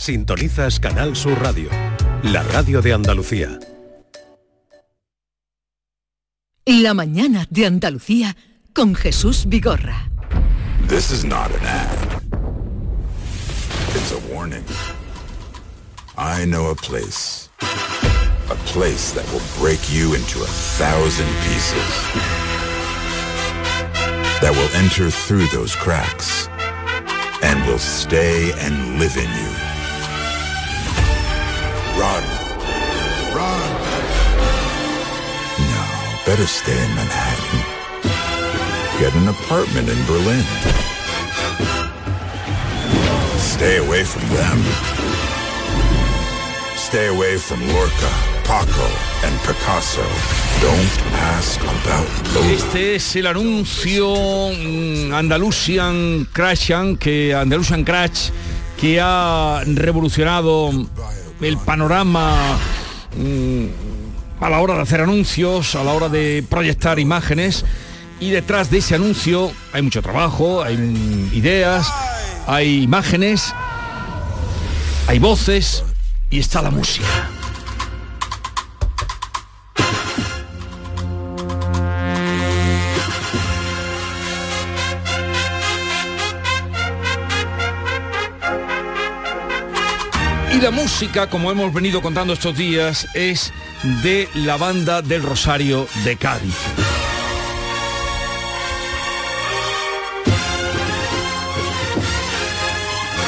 [0.00, 1.68] Sintonizas Canal Sur Radio,
[2.22, 3.60] la radio de Andalucía.
[6.64, 8.34] La mañana de Andalucía
[8.72, 10.10] con Jesús Vigorra.
[10.88, 12.22] This is not an ad.
[13.94, 14.64] It's a warning.
[16.16, 17.50] I know a place.
[18.48, 20.48] A place that will break you into a
[20.78, 21.90] thousand pieces.
[24.40, 26.48] That will enter through those cracks
[27.42, 29.39] and will stay and live in you.
[32.00, 32.24] Run.
[33.36, 33.70] Run.
[35.70, 35.84] No,
[36.24, 37.60] better stay in Manhattan.
[38.98, 40.44] Get an apartment in Berlin.
[43.36, 44.58] Stay away from them.
[46.74, 48.10] Stay away from Lorca,
[48.44, 48.88] Paco,
[49.26, 50.06] and Picasso.
[50.62, 50.92] Don't
[51.36, 52.50] ask about Lola.
[52.50, 54.14] Este es el anuncio
[54.56, 58.30] mm, Andalusian Crashan, que Andalusian Crash,
[58.80, 60.72] que ha revolucionado
[61.40, 62.58] el panorama
[63.16, 63.66] mm,
[64.40, 67.64] a la hora de hacer anuncios, a la hora de proyectar imágenes.
[68.20, 70.74] Y detrás de ese anuncio hay mucho trabajo, hay
[71.32, 71.90] ideas,
[72.46, 73.54] hay imágenes,
[75.06, 75.84] hay voces
[76.28, 77.30] y está la música.
[90.60, 93.50] Y la música, como hemos venido contando estos días, es
[94.02, 96.54] de la banda del Rosario de Cádiz.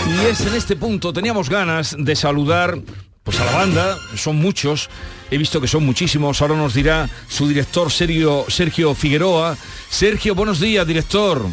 [0.08, 2.78] Y es en este punto, teníamos ganas de saludar
[3.22, 4.90] pues a la banda, son muchos,
[5.30, 9.56] he visto que son muchísimos, ahora nos dirá su director Sergio, Sergio Figueroa.
[9.88, 11.46] Sergio, buenos días, director.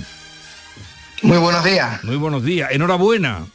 [1.22, 2.04] Muy buenos días.
[2.04, 3.46] Muy buenos días, enhorabuena.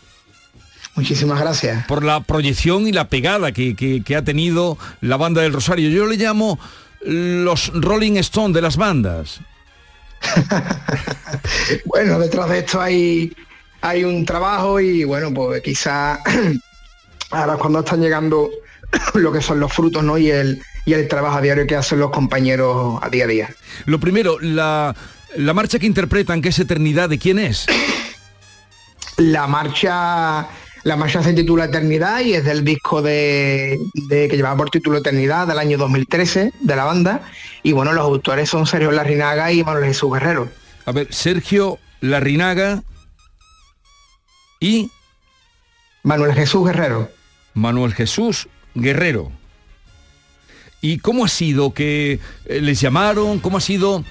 [0.97, 1.87] Muchísimas gracias.
[1.87, 5.91] Por la proyección y la pegada que, que, que ha tenido la banda del Rosario.
[5.91, 6.59] Yo le llamo
[7.05, 9.41] los Rolling Stone de las bandas.
[11.85, 13.35] bueno, detrás de esto hay,
[13.81, 16.21] hay un trabajo y bueno, pues quizá
[17.31, 18.51] ahora cuando están llegando
[19.15, 20.17] lo que son los frutos, ¿no?
[20.17, 23.55] Y el, y el trabajo a diario que hacen los compañeros a día a día.
[23.87, 24.95] Lo primero, la,
[25.37, 27.67] la marcha que interpretan, que es Eternidad, ¿de quién es?
[29.17, 30.49] La marcha
[30.85, 34.99] la marcha se titula Eternidad y es del disco de, de, que llevaba por título
[34.99, 37.23] Eternidad del año 2013 de la banda.
[37.63, 40.49] Y bueno, los autores son Sergio Larrinaga y Manuel Jesús Guerrero.
[40.85, 42.83] A ver, Sergio Larrinaga
[44.61, 44.91] y
[46.03, 47.11] Manuel Jesús Guerrero.
[47.55, 49.33] Manuel Jesús Guerrero.
[50.83, 53.39] ¿Y cómo ha sido que les llamaron?
[53.41, 54.05] ¿Cómo ha sido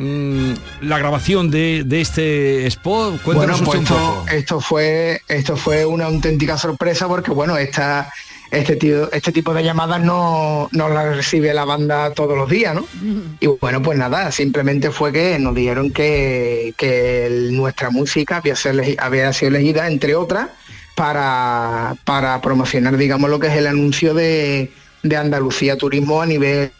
[0.00, 0.52] mmm,
[0.82, 3.22] la grabación de, de, este spot?
[3.22, 8.10] Cuéntanos bueno, pues esto, esto, fue esto fue una auténtica sorpresa porque bueno, esta,
[8.50, 12.74] este, tío, este tipo de llamadas no, no las recibe la banda todos los días,
[12.74, 12.86] ¿no?
[13.38, 18.96] Y bueno, pues nada, simplemente fue que nos dijeron que, que nuestra música había, ser,
[18.98, 20.48] había sido elegida, entre otras,
[20.96, 24.72] para, para promocionar, digamos, lo que es el anuncio de,
[25.02, 26.70] de Andalucía Turismo a nivel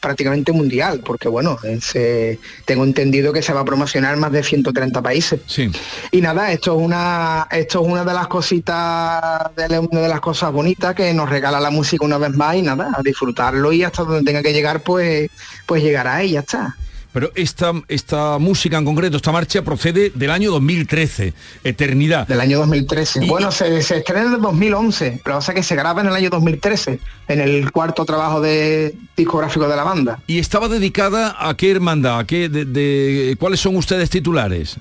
[0.00, 5.02] prácticamente mundial, porque bueno, se, tengo entendido que se va a promocionar más de 130
[5.02, 5.40] países.
[5.46, 5.70] Sí.
[6.10, 10.20] Y nada, esto es una esto es una de las cositas, de una de las
[10.20, 13.82] cosas bonitas que nos regala la música una vez más y nada, a disfrutarlo y
[13.82, 15.30] hasta donde tenga que llegar, pues,
[15.66, 16.76] pues llegará y ya está.
[17.16, 21.32] Pero esta, esta música en concreto, esta marcha procede del año 2013,
[21.64, 22.28] Eternidad.
[22.28, 23.24] Del año 2013.
[23.24, 26.12] Y, bueno, se, se, estrena en el 2011, pero pasa que se graba en el
[26.12, 30.18] año 2013, en el cuarto trabajo de discográfico de la banda.
[30.26, 32.18] ¿Y estaba dedicada a qué hermandad?
[32.18, 34.76] ¿A qué, de, de, ¿Cuáles son ustedes titulares?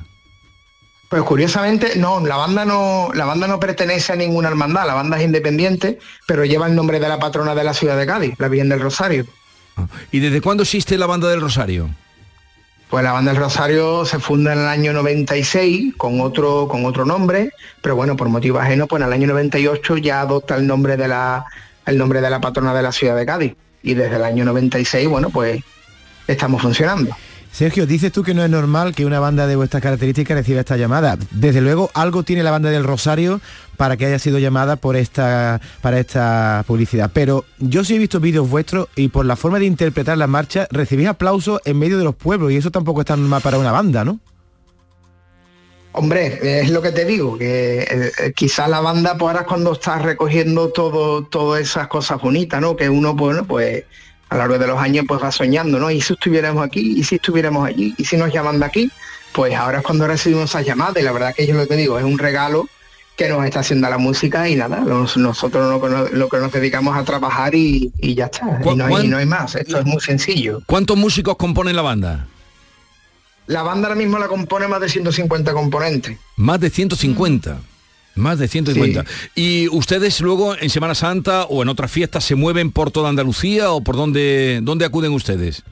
[1.08, 5.18] Pues curiosamente, no, la banda no, la banda no pertenece a ninguna hermandad, la banda
[5.18, 8.50] es independiente, pero lleva el nombre de la patrona de la ciudad de Cádiz, la
[8.50, 9.26] Virgen del Rosario.
[10.12, 11.90] ¿Y desde cuándo existe la banda del Rosario?
[12.90, 17.04] Pues la banda del Rosario se funda en el año 96 con otro, con otro
[17.04, 17.52] nombre,
[17.82, 21.08] pero bueno, por motivo ajeno, pues en el año 98 ya adopta el nombre de
[21.08, 21.46] la,
[21.86, 23.56] el nombre de la patrona de la ciudad de Cádiz.
[23.82, 25.64] Y desde el año 96, bueno, pues
[26.28, 27.16] estamos funcionando.
[27.56, 30.76] Sergio, dices tú que no es normal que una banda de vuestras características reciba esta
[30.76, 31.18] llamada.
[31.32, 33.40] Desde luego, algo tiene la banda del Rosario
[33.78, 37.12] para que haya sido llamada por esta, para esta publicidad.
[37.14, 40.68] Pero yo sí he visto vídeos vuestros y por la forma de interpretar la marcha
[40.70, 43.72] recibís aplausos en medio de los pueblos y eso tampoco es tan normal para una
[43.72, 44.20] banda, ¿no?
[45.94, 49.72] Hombre, es lo que te digo, que eh, quizás la banda pues ahora es cuando
[49.72, 52.76] estás recogiendo todo, todas esas cosas bonitas, ¿no?
[52.76, 53.86] Que uno, bueno, pues
[54.36, 55.90] a lo largo de los años pues va soñando, ¿no?
[55.90, 58.92] Y si estuviéramos aquí, y si estuviéramos allí, y si nos llaman de aquí,
[59.32, 61.98] pues ahora es cuando recibimos esas llamadas y la verdad que yo lo que digo,
[61.98, 62.68] es un regalo
[63.16, 67.56] que nos está haciendo la música y nada, nosotros lo, que nos dedicamos a trabajar
[67.56, 68.60] y, ya está.
[68.64, 70.62] Y no, hay, no hay más, esto es muy sencillo.
[70.66, 72.28] ¿Cuántos músicos componen la banda?
[73.48, 76.18] La banda ahora mismo la compone más de 150 componentes.
[76.36, 77.58] Más de 150.
[78.16, 79.04] Más de 150.
[79.36, 83.72] ¿Y ustedes luego en Semana Santa o en otras fiestas se mueven por toda Andalucía
[83.72, 85.64] o por dónde, dónde acuden ustedes?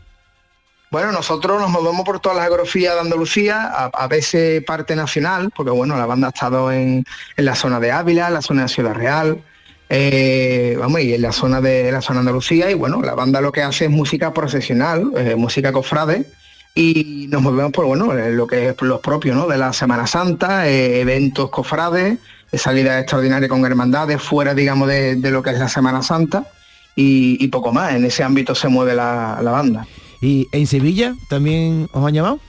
[0.94, 5.72] Bueno, nosotros nos movemos por todas las geografías de Andalucía, a, veces parte nacional, porque
[5.72, 7.04] bueno, la banda ha estado en,
[7.36, 9.42] la zona de Ávila, en la zona de Ciudad Real,
[9.90, 13.42] eh, vamos, y en la zona de la zona de Andalucía, y bueno, la banda
[13.42, 16.28] lo que hace es música profesional, eh, música cofrade,
[16.76, 19.48] y nos movemos por bueno, lo que es los propios, ¿no?
[19.48, 22.20] De la Semana Santa, eh, eventos cofrades,
[22.54, 26.48] salidas extraordinarias con hermandades, fuera, digamos, de, lo que es la Semana Santa,
[26.96, 27.94] y, poco más.
[27.94, 29.88] En ese ámbito se mueve la banda.
[30.24, 32.40] ¿Y en Sevilla también os han llamado?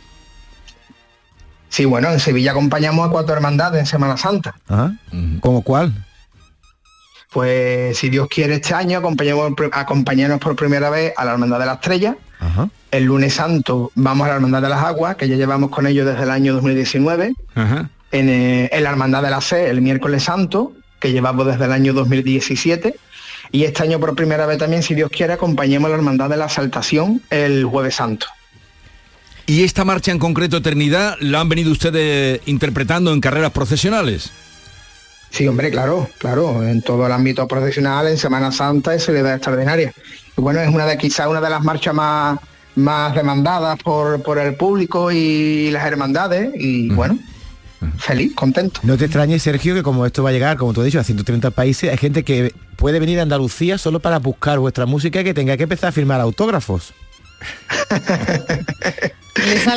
[1.75, 4.55] Sí, bueno, en Sevilla acompañamos a cuatro hermandades en Semana Santa.
[4.69, 4.95] Ajá.
[5.41, 5.93] ¿Cómo cuál?
[7.33, 11.67] Pues si Dios quiere este año acompañamos, acompañarnos por primera vez a la Hermandad de
[11.67, 12.17] la Estrella.
[12.39, 12.69] Ajá.
[12.93, 16.07] El lunes santo vamos a la Hermandad de las Aguas, que ya llevamos con ellos
[16.07, 17.35] desde el año 2019.
[17.57, 17.91] Ajá.
[18.17, 21.93] Eh, en, la Hermandad de la C el miércoles santo, que llevamos desde el año
[21.93, 22.95] 2017.
[23.51, 26.37] Y este año por primera vez también, si Dios quiere, acompañemos a la Hermandad de
[26.37, 28.27] la Saltación el Jueves Santo.
[29.47, 34.31] ¿Y esta marcha en concreto, Eternidad, la han venido ustedes interpretando en carreras profesionales?
[35.31, 39.93] Sí, hombre, claro, claro, en todo el ámbito profesional, en Semana Santa es Soledad Extraordinaria.
[40.39, 42.39] Y bueno, es una de quizás una de las marchas más,
[42.77, 46.53] más demandadas por, por el público y las hermandades.
[46.55, 47.19] Y bueno,
[47.99, 48.81] feliz, contento.
[48.83, 51.05] No te extrañes, Sergio, que como esto va a llegar, como tú has dicho, a
[51.05, 55.25] 130 países, hay gente que puede venir a Andalucía solo para buscar vuestra música y
[55.25, 56.95] que tenga que empezar a firmar autógrafos.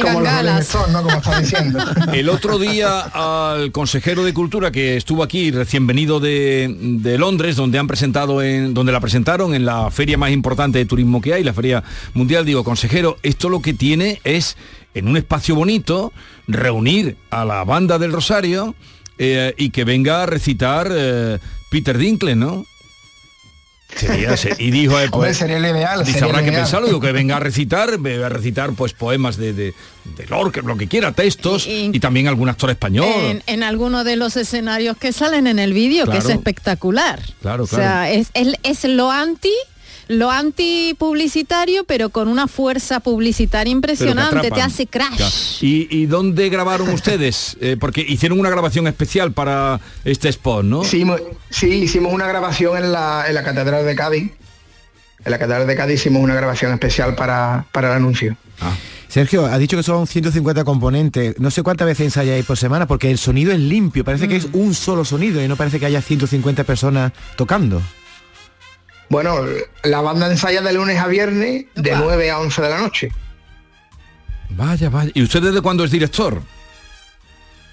[0.01, 0.75] Como galas.
[0.91, 1.03] ¿no?
[1.03, 1.79] Como está diciendo.
[2.13, 7.55] El otro día al consejero de Cultura que estuvo aquí recién venido de, de, Londres,
[7.55, 11.33] donde han presentado en, donde la presentaron en la feria más importante de turismo que
[11.33, 11.83] hay, la Feria
[12.13, 14.57] Mundial, digo, consejero, esto lo que tiene es
[14.93, 16.11] en un espacio bonito,
[16.47, 18.75] reunir a la banda del Rosario
[19.17, 22.65] eh, y que venga a recitar eh, Peter Dinkle, ¿no?
[24.57, 27.89] Y dijo eh, pues, sería el ideal dice habrá que pensarlo que venga a recitar
[27.93, 29.73] a recitar pues poemas de, de,
[30.15, 33.07] de Lorca lo que quiera textos y, también algún actor español.
[33.07, 37.19] En, en alguno de los escenarios que salen en el vídeo que es espectacular.
[37.41, 37.63] Claro, claro.
[37.63, 39.53] o sea es, es lo anti
[40.07, 45.61] lo antipublicitario, pero con una fuerza publicitaria impresionante, te hace crash.
[45.61, 47.55] ¿Y, dónde grabaron ustedes?
[47.67, 50.83] Eh, porque hicieron una grabación especial para este spot, ¿no?
[50.83, 51.03] Sí,
[51.49, 54.31] sí hicimos una grabación en la, en la Catedral de Cádiz.
[55.25, 58.37] En la Catedral de Cádiz hicimos una grabación especial para, para el anuncio.
[58.61, 58.73] Ah.
[59.07, 61.39] Sergio, ha dicho que son 150 componentes.
[61.39, 64.03] No sé cuántas veces ensayáis por semana, porque el sonido es limpio.
[64.03, 64.57] Parece que es mm.
[64.59, 67.81] un solo sonido y no parece que haya 150 personas tocando.
[69.09, 69.37] Bueno,
[69.83, 73.11] la banda ensaya de lunes a viernes de 9 a 11 de la noche.
[74.49, 75.11] Vaya, vaya.
[75.13, 76.41] ¿Y usted desde cuándo es director?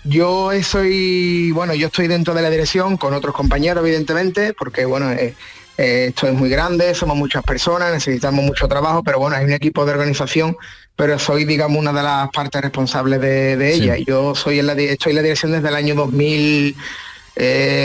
[0.04, 5.10] Yo soy, bueno, yo estoy dentro de la dirección con otros compañeros, evidentemente, porque bueno,
[5.10, 5.34] eh,
[5.78, 9.52] eh, esto es muy grande, somos muchas personas, necesitamos mucho trabajo, pero bueno, hay un
[9.52, 10.56] equipo de organización,
[10.94, 13.96] pero soy, digamos, una de las partes responsables de, ella.
[13.96, 16.76] Yo soy en la, estoy en la dirección desde el año 2000,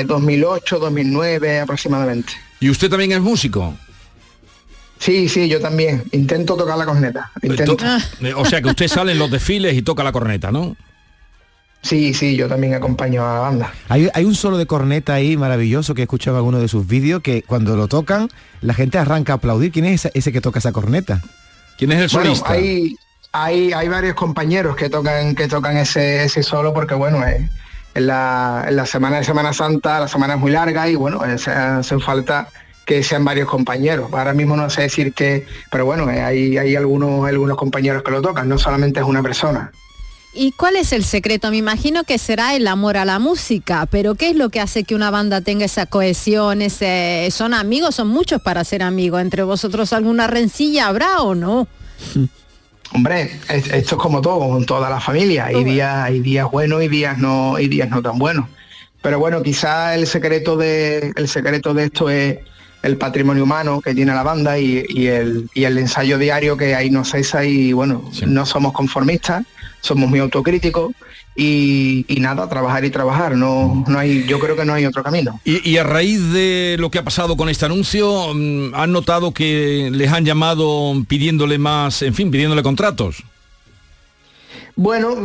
[0.06, 2.49] 2008, 2009 aproximadamente.
[2.60, 3.75] ¿Y usted también es músico?
[5.00, 6.04] Sí, sí, yo también.
[6.12, 7.32] Intento tocar la corneta.
[7.42, 10.75] Eh, o sea que usted sale en los desfiles y toca la corneta, ¿no?
[11.82, 13.74] Sí, sí, yo también acompaño a la banda.
[13.88, 17.22] Hay, un solo de corneta ahí maravilloso que he escuchado en alguno de sus vídeos
[17.22, 18.28] que cuando lo tocan
[18.60, 19.72] la gente arranca a aplaudir.
[19.72, 21.22] ¿Quién es ese, que toca esa corneta?
[21.78, 22.51] ¿Quién es el solista?
[22.51, 22.98] hay,
[23.32, 27.50] hay, hay, varios compañeros que tocan, que tocan ese, ese solo porque bueno, es
[28.00, 32.00] en la, semana de Semana Santa, la semana es muy larga y bueno, hace, hacen
[32.00, 32.48] falta
[32.86, 34.10] que sean varios compañeros.
[34.12, 38.12] Ahora mismo no sé decir que, pero bueno, eh, hay, hay algunos, algunos compañeros que
[38.12, 39.72] lo tocan, no solamente es una persona.
[40.34, 41.50] ¿Y cuál es el secreto?
[41.50, 44.84] Me imagino que será el amor a la música, pero ¿qué es lo que hace
[44.84, 46.62] que una banda tenga esa cohesión?
[46.62, 47.27] Ese...
[47.32, 47.96] ¿Son amigos?
[47.96, 49.22] Son muchos para ser amigos.
[49.22, 51.68] ¿Entre vosotros alguna rencilla habrá o no?
[52.93, 55.46] Hombre, esto es como todo, con toda la familia.
[55.46, 58.48] Hay días, hay días buenos y días no, y días no tan buenos.
[59.01, 62.39] Pero bueno, quizá el secreto de, el secreto de esto es
[62.81, 66.89] el patrimonio humano que tiene la banda y, el, y el ensayo diario que ahí
[66.89, 69.46] no cesa y bueno, no somos conformistas,
[69.81, 70.93] somos muy autocríticos
[71.36, 73.36] y, nada, trabajar y trabajar.
[73.36, 75.39] No, no hay, yo creo que no hay otro camino.
[75.43, 79.89] Y, a raíz de lo que ha pasado con este anuncio, mm, ¿han notado que
[79.91, 83.24] les han llamado pidiéndole más, en fin, pidiéndole contratos?
[84.75, 85.17] Bueno,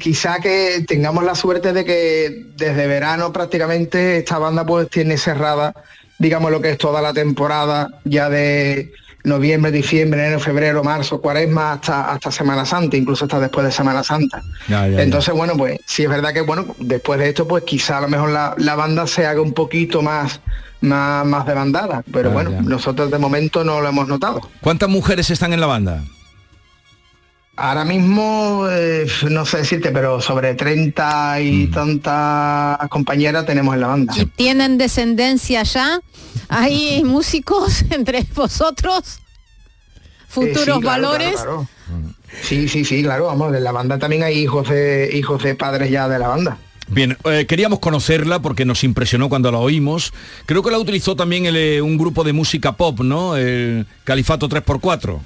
[0.00, 5.72] quizá que tengamos la suerte de que desde verano prácticamente esta banda pues tiene cerrada,
[6.18, 8.92] digamos lo que es toda la temporada ya de
[9.28, 14.02] noviembre, diciembre, enero, febrero, marzo, cuaresma, hasta, hasta Semana Santa, incluso hasta después de Semana
[14.02, 14.42] Santa.
[14.68, 18.08] Entonces, bueno, pues sí es verdad que, bueno, después de esto, pues quizá a lo
[18.08, 20.40] mejor la, banda se haga un poquito más,
[20.80, 24.40] más, más demandada, pero bueno, nosotros de momento no lo hemos notado.
[24.60, 26.02] ¿Cuántas mujeres están en la banda?
[27.60, 31.70] Ahora mismo, eh, no sé decirte, pero sobre 30 y mm.
[31.72, 34.14] tantas compañeras tenemos en la banda.
[34.16, 36.00] ¿Y tienen descendencia ya?
[36.48, 39.18] ¿Hay músicos entre vosotros?
[40.28, 41.44] ¿Futuros valores?
[42.42, 45.90] Sí, sí, sí, claro, vamos, en la banda también hay hijos de, hijos de padres
[45.90, 46.58] ya de la banda.
[46.86, 50.12] Bien, eh, queríamos conocerla porque nos impresionó cuando la oímos.
[50.46, 53.36] Creo que la utilizó también eh, un grupo de música pop, ¿no?
[53.36, 55.18] El Califato 3x4.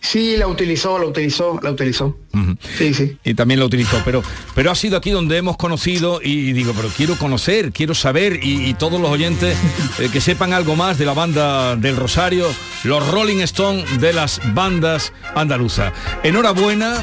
[0.00, 2.16] Sí, la utilizó, la utilizó, la utilizó.
[2.78, 3.18] Sí, sí.
[3.22, 4.22] Y también la utilizó, pero,
[4.54, 8.74] pero ha sido aquí donde hemos conocido y, digo, pero quiero conocer, quiero saber y,
[8.74, 9.58] todos los oyentes
[9.98, 12.46] eh, que sepan algo más de la banda del Rosario,
[12.84, 15.92] los Rolling Stones de las bandas andaluzas.
[16.22, 16.94] Enhorabuena,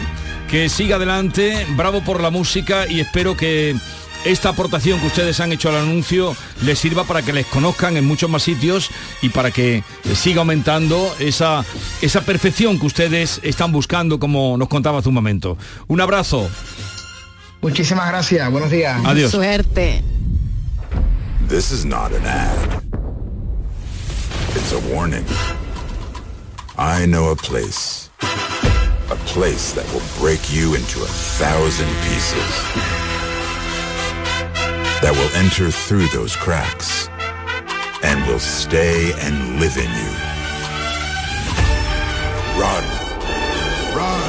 [0.49, 3.75] que siga adelante, bravo por la música y espero que
[4.25, 8.05] esta aportación que ustedes han hecho al anuncio les sirva para que les conozcan en
[8.05, 8.89] muchos más sitios
[9.21, 9.83] y para que
[10.15, 11.63] siga aumentando esa,
[12.01, 15.57] esa perfección que ustedes están buscando, como nos contaba hace un momento.
[15.87, 16.49] Un abrazo.
[17.61, 18.51] Muchísimas gracias.
[18.51, 18.99] Buenos días.
[19.05, 19.31] Adiós.
[19.31, 20.03] Suerte.
[21.47, 22.83] This is not an ad.
[24.55, 25.25] It's a warning.
[26.77, 28.09] I know a place.
[29.09, 33.06] A place that will break you into a thousand pieces.
[35.01, 37.09] That will enter through those cracks
[38.03, 40.11] and will stay and live in you.
[42.59, 42.83] Run.
[43.95, 44.21] Run.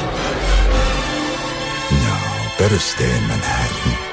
[1.91, 2.15] No,
[2.57, 4.09] better stay in Manhattan.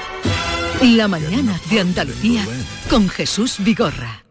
[0.97, 2.45] La mañana de Andalucía
[2.89, 4.26] con Jesús Vigorra.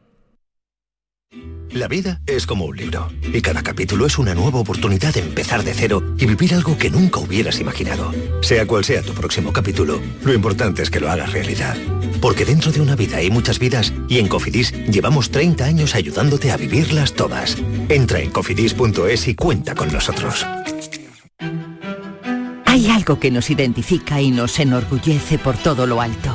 [1.77, 5.63] La vida es como un libro y cada capítulo es una nueva oportunidad de empezar
[5.63, 8.15] de cero y vivir algo que nunca hubieras imaginado.
[8.41, 11.77] Sea cual sea tu próximo capítulo, lo importante es que lo hagas realidad.
[12.23, 16.51] Porque dentro de una vida hay muchas vidas y en Cofidis llevamos 30 años ayudándote
[16.51, 17.59] a vivirlas todas.
[17.91, 20.47] Entra en cofidis.es y cuenta con nosotros.
[22.65, 26.35] Hay algo que nos identifica y nos enorgullece por todo lo alto.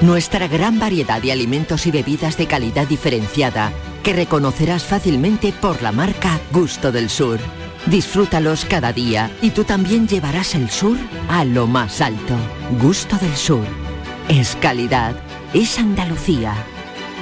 [0.00, 3.70] Nuestra gran variedad de alimentos y bebidas de calidad diferenciada
[4.02, 7.38] que reconocerás fácilmente por la marca Gusto del Sur.
[7.86, 12.34] Disfrútalos cada día y tú también llevarás el sur a lo más alto.
[12.80, 13.64] Gusto del Sur.
[14.28, 15.14] Es calidad.
[15.54, 16.54] Es Andalucía.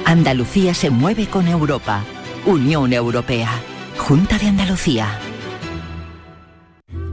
[0.05, 2.03] Andalucía se mueve con Europa.
[2.45, 3.49] Unión Europea.
[3.97, 5.19] Junta de Andalucía.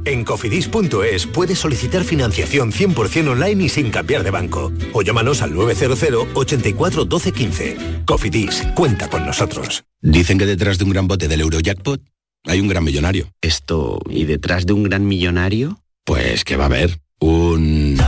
[0.07, 4.73] En cofidis.es puedes solicitar financiación 100% online y sin cambiar de banco.
[4.93, 7.77] O llámanos al 900 84 12 15.
[8.07, 9.85] Cofidis, cuenta con nosotros.
[10.01, 12.01] Dicen que detrás de un gran bote del Eurojackpot
[12.45, 13.33] hay un gran millonario.
[13.41, 15.81] Esto, ¿y detrás de un gran millonario?
[16.05, 17.99] Pues que va a haber un...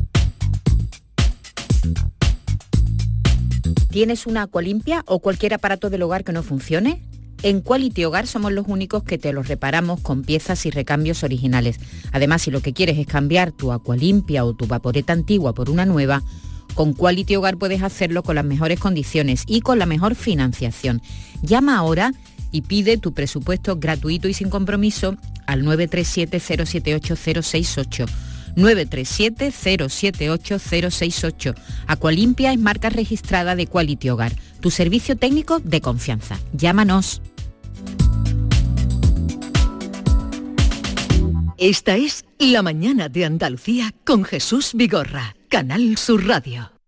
[3.91, 7.03] ¿Tienes una limpia o cualquier aparato del hogar que no funcione?
[7.43, 11.77] En Quality Hogar somos los únicos que te los reparamos con piezas y recambios originales.
[12.13, 15.85] Además, si lo que quieres es cambiar tu limpia o tu vaporeta antigua por una
[15.85, 16.23] nueva,
[16.73, 21.01] con Quality Hogar puedes hacerlo con las mejores condiciones y con la mejor financiación.
[21.41, 22.13] Llama ahora
[22.53, 25.17] y pide tu presupuesto gratuito y sin compromiso
[25.47, 28.05] al 937 078 068
[28.55, 31.55] 937-078-068.
[31.87, 36.39] Aqualimpia es marca registrada de Quality Hogar, tu servicio técnico de confianza.
[36.53, 37.21] Llámanos.
[41.57, 46.80] Esta es La Mañana de Andalucía con Jesús Vigorra, Canal Sur Radio.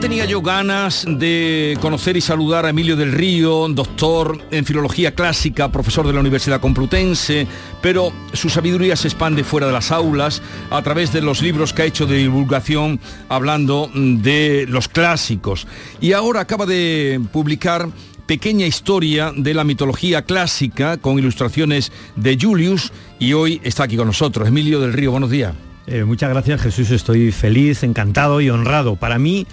[0.00, 5.72] Tenía yo ganas de conocer y saludar a Emilio del Río, doctor en filología clásica,
[5.72, 7.46] profesor de la Universidad Complutense,
[7.80, 11.82] pero su sabiduría se expande fuera de las aulas a través de los libros que
[11.82, 15.66] ha hecho de divulgación hablando de los clásicos.
[16.00, 17.88] Y ahora acaba de publicar
[18.26, 24.08] pequeña historia de la mitología clásica con ilustraciones de Julius y hoy está aquí con
[24.08, 24.46] nosotros.
[24.46, 25.54] Emilio del Río, buenos días.
[25.86, 28.96] Eh, muchas gracias Jesús, estoy feliz, encantado y honrado.
[28.96, 29.46] Para mí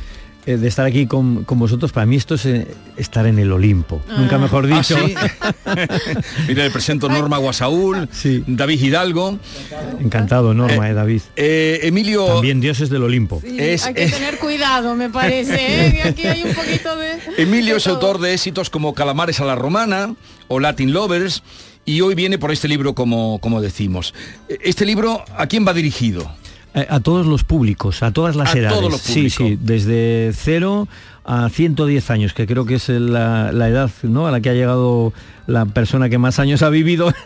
[0.48, 2.68] eh, de estar aquí con, vosotros, para mí esto es eh,
[2.98, 4.02] estar en el Olimpo.
[4.18, 4.40] Nunca ah.
[4.40, 4.98] mejor ¿Ah, dicho.
[6.48, 8.10] Mira, le presento Norma Guasaúl,
[8.48, 9.38] David Hidalgo.
[10.00, 11.22] Encantado, Norma, eh, David.
[11.36, 12.26] Emilio.
[12.26, 13.40] También dioses del Olimpo.
[13.44, 16.02] hay que tener cuidado, me parece.
[16.06, 17.20] Aquí hay un poquito de.
[17.38, 20.16] Emilio es autor de éxitos como Calamares a la Romana
[20.48, 21.44] o Latin Lovers.
[21.86, 24.14] Y hoy viene por este libro, como, como decimos.
[24.48, 26.32] Este libro, ¿a quién va dirigido?
[26.74, 29.02] Eh, a todos los públicos, a todas las edades.
[29.02, 30.88] sí, sí, desde cero
[31.26, 34.26] a 110 años, que creo que es la, edad ¿no?
[34.26, 35.12] a la que ha llegado
[35.48, 37.14] la persona que más años ha vivido.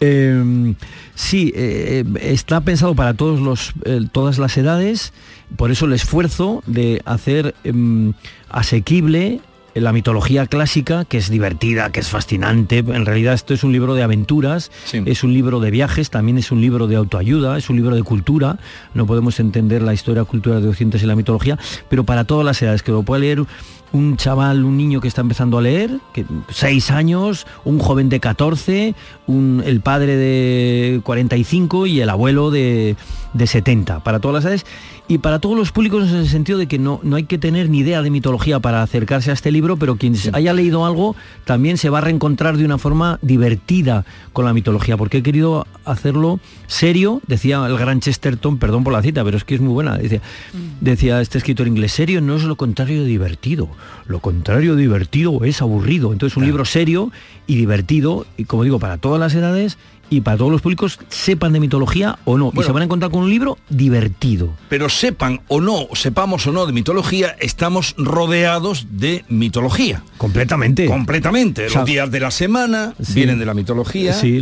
[0.00, 0.76] Em,
[1.16, 5.12] sí, eh, está pensado para todos los, eh, todas las edades,
[5.56, 8.12] por eso el esfuerzo de hacer em,
[8.48, 9.40] asequible
[9.74, 12.78] la mitología clásica, que es divertida, que es fascinante.
[12.78, 16.50] En realidad esto es un libro de aventuras, es un libro de viajes, también es
[16.50, 18.58] un libro de autoayuda, es un libro de cultura.
[18.94, 22.60] No podemos entender la historia cultural de Occidentes y la mitología, pero para todas las
[22.62, 23.44] edades, que lo puede leer
[23.92, 28.20] un chaval, un niño que está empezando a leer, que seis años, un joven de
[28.20, 28.94] 14,
[29.26, 32.96] un, el padre de 45 y el abuelo de,
[33.32, 34.66] de 70, para todas las edades
[35.08, 37.70] y para todos los públicos en el sentido de que no, no hay que tener
[37.70, 41.16] ni idea de mitología para acercarse a este libro, pero quien haya leído algo
[41.46, 45.66] también se va a reencontrar de una forma divertida con la mitología, porque he querido
[45.86, 49.72] hacerlo serio, decía el gran Chesterton, perdón por la cita, pero es que es muy
[49.72, 50.20] buena, decía,
[50.52, 50.84] mm.
[50.84, 53.70] decía este escritor inglés, serio no es lo contrario de divertido,
[54.06, 57.10] lo contrario de divertido es aburrido, entonces un libro serio
[57.46, 59.78] y divertido, y como digo, para todas las edades
[60.10, 62.52] y para todos los públicos, sepan de mitología o no.
[62.54, 64.54] y se van a encontrar con un libro divertido.
[64.68, 70.02] Pero sepan o no, sepamos o no de mitología, estamos rodeados de mitología.
[70.16, 70.86] Completamente.
[70.86, 71.68] Completamente.
[71.70, 74.12] los días de la semana vienen de la mitología.
[74.12, 74.40] Sí,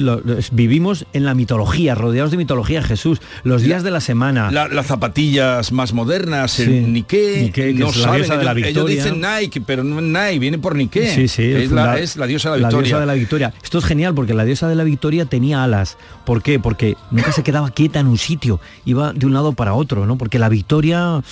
[0.53, 3.21] vivimos en la mitología, rodeados de mitología, Jesús.
[3.45, 4.51] Los días de la semana.
[4.51, 8.71] las zapatillas más modernas, el Nike, no saben, de la victoria.
[8.71, 11.15] ellos, dicen Nike, pero no Nike, viene por Nike.
[11.15, 11.43] Sí, sí.
[11.43, 12.81] Es, la, es la diosa de la victoria.
[12.81, 13.55] La diosa de la victoria.
[13.63, 15.97] Esto es genial porque la diosa de la victoria tenía alas.
[16.25, 16.59] ¿Por qué?
[16.59, 20.19] Porque nunca se quedaba quieta en un sitio, iba de un lado para otro, ¿no?
[20.19, 21.23] Porque la victoria,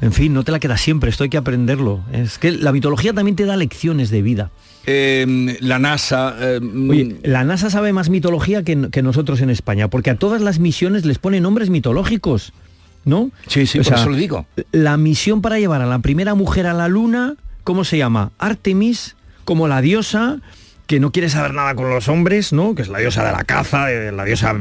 [0.00, 2.00] en fin, no te la queda siempre, esto hay que aprenderlo.
[2.12, 4.50] Es que la mitología también te da lecciones de vida.
[4.86, 6.36] Em, la NASA.
[6.40, 11.04] Em, la NASA sabe más mitología que, nosotros en España, porque a todas las misiones
[11.04, 12.52] les pone nombres mitológicos.
[13.04, 13.30] ¿No?
[13.46, 14.46] Sí, sí, por eso lo digo.
[14.72, 18.32] La misión para llevar a la primera mujer a la luna, ¿cómo se llama?
[18.36, 20.40] Artemis, como la diosa,
[20.86, 22.74] que no quiere saber nada con los hombres, ¿no?
[22.74, 24.54] Que es la diosa de la caza, de la diosa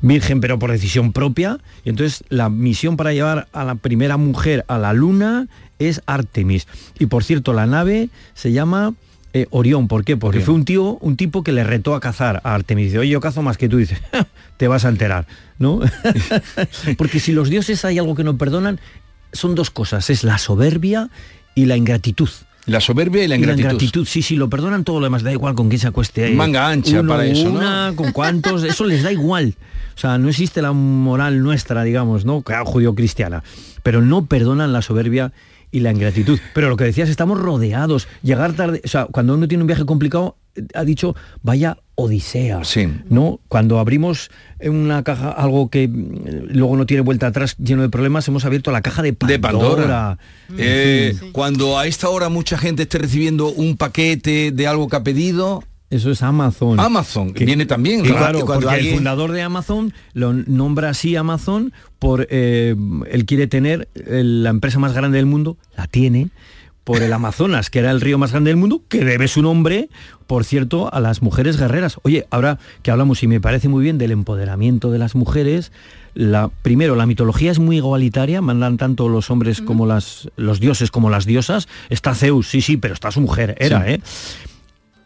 [0.00, 1.58] virgen, pero por decisión propia.
[1.84, 5.46] Y entonces la misión para llevar a la primera mujer a la luna
[5.78, 6.66] es Artemis.
[6.98, 8.94] Y por cierto, la nave se llama
[9.32, 9.86] eh, Orión.
[9.86, 10.16] ¿Por qué?
[10.16, 12.86] Porque fue un tío, un tipo que le retó a cazar a Artemis.
[12.86, 13.76] Dice, oye, yo cazo más que tú.
[13.76, 13.98] Dice,
[14.56, 15.26] te vas a enterar,
[15.58, 15.80] ¿no?
[16.98, 18.80] Porque si los dioses hay algo que no perdonan,
[19.32, 20.10] son dos cosas.
[20.10, 21.10] Es la soberbia
[21.54, 22.30] y la ingratitud.
[22.68, 23.64] La soberbia y la ingratitud.
[23.64, 26.30] la ingratitud, sí, sí, lo perdonan todo lo demás, da igual con quién se acueste.
[26.30, 27.58] Manga ancha uno, para eso, ¿no?
[27.58, 29.54] Una, con cuántos, eso les da igual.
[29.96, 32.44] O sea, no existe la moral nuestra, digamos, ¿no?
[32.64, 33.42] Judío-cristiana.
[33.82, 35.32] Pero no perdonan la soberbia
[35.70, 36.38] y la ingratitud.
[36.54, 38.08] Pero lo que decías, estamos rodeados.
[38.22, 40.36] Llegar tarde, o sea, cuando uno tiene un viaje complicado,
[40.74, 42.64] ha dicho, vaya odisea.
[42.64, 42.88] Sí.
[43.08, 43.40] ¿No?
[43.48, 47.88] Cuando abrimos en una caja algo que mm, luego no tiene vuelta atrás, lleno de
[47.88, 49.36] problemas, hemos abierto la caja de Pandora.
[49.36, 50.18] De Pandora.
[50.56, 55.02] Eh, Cuando a esta hora mucha gente esté recibiendo un paquete de algo que ha
[55.02, 56.78] pedido, Eso es Amazon.
[56.78, 58.02] Amazon, que viene también.
[58.02, 58.44] Que claro.
[58.44, 62.74] porque alguien- el fundador de Amazon lo nombra así Amazon por eh,
[63.10, 66.28] él quiere tener eh, la empresa más grande del mundo, la tiene
[66.84, 69.90] por el Amazonas, que era el río más grande del mundo, que debe su nombre,
[70.26, 71.98] por cierto, a las mujeres guerreras.
[72.02, 75.70] Oye, ahora que hablamos y me parece muy bien del empoderamiento de las mujeres,
[76.14, 80.90] la, primero, la mitología es muy igualitaria, mandan tanto los hombres como las, los dioses
[80.90, 81.68] como las diosas.
[81.90, 83.90] Está Zeus, sí, sí, pero está su mujer, era, Sí.
[83.92, 84.00] ¿eh?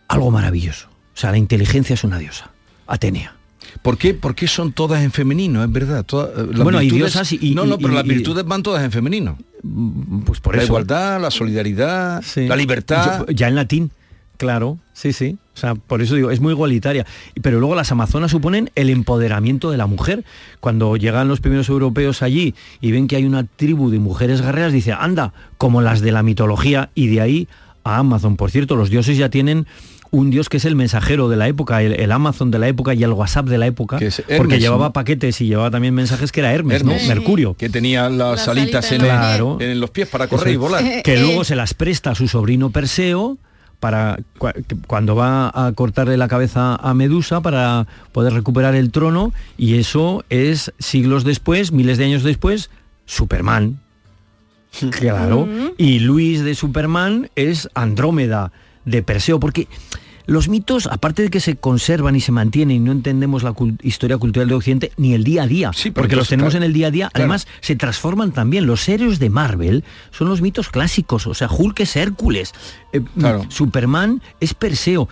[0.08, 0.88] Algo maravilloso.
[1.14, 2.50] O sea, la inteligencia es una diosa.
[2.86, 3.34] Atenea.
[3.80, 4.12] ¿Por qué?
[4.12, 6.04] Porque son todas en femenino, es verdad.
[6.04, 8.44] Todas, eh, las Bueno, virtudes- diosas y- y- no, no, y- pero y- las virtudes
[8.44, 9.38] van todas en femenino.
[10.26, 10.72] Pues por la eso.
[10.72, 13.24] igualdad, la solidaridad, la libertad.
[13.26, 13.90] Yo- ya en latín,
[14.36, 15.38] claro, sí, sí.
[15.54, 17.06] O sea, por eso digo, es muy igualitaria.
[17.34, 20.24] Y- Pero luego las amazonas suponen el empoderamiento de la mujer.
[20.60, 24.72] Cuando llegan los primeros europeos allí y ven que hay una tribu de mujeres guerreras,
[24.72, 27.48] dice, anda, como las de la mitología, y de ahí
[27.84, 28.36] a Amazon.
[28.36, 29.66] Por cierto, los dioses ya tienen
[30.12, 32.94] un dios que es el mensajero de la época, el, el Amazon de la época
[32.94, 34.92] y el WhatsApp de la época, Que es porque llevaba ¿no?
[34.92, 37.02] paquetes y llevaba también mensajes que era Hermes, Hermes.
[37.02, 37.08] ¿no?
[37.08, 37.54] Mercurio.
[37.54, 39.56] Que tenía las alitas en, Claro.
[39.60, 40.84] en los pies para correr y volar.
[41.02, 43.38] Que luego se las presta a su sobrino Perseo
[43.80, 44.18] para
[44.86, 50.24] cuando va a cortarle la cabeza a Medusa para poder recuperar el trono y eso
[50.28, 52.70] es siglos después, miles de años después,
[53.06, 53.80] Superman.
[54.90, 55.48] Claro.
[55.76, 58.52] Y Luis de Superman es Andrómeda
[58.84, 59.68] de Perseo, porque
[60.26, 64.18] los mitos, aparte de que se conservan y se mantienen y no entendemos la historia
[64.18, 66.72] cultural de Occidente ni el día a día, porque entonces, los tenemos claro, en el
[66.72, 67.24] día a día, claro.
[67.24, 68.66] además se transforman también.
[68.66, 72.52] Los héroes de Marvel son los mitos clásicos, o sea, Hulk es Hércules,
[72.92, 73.02] eh,
[73.48, 75.08] Superman es Perseo.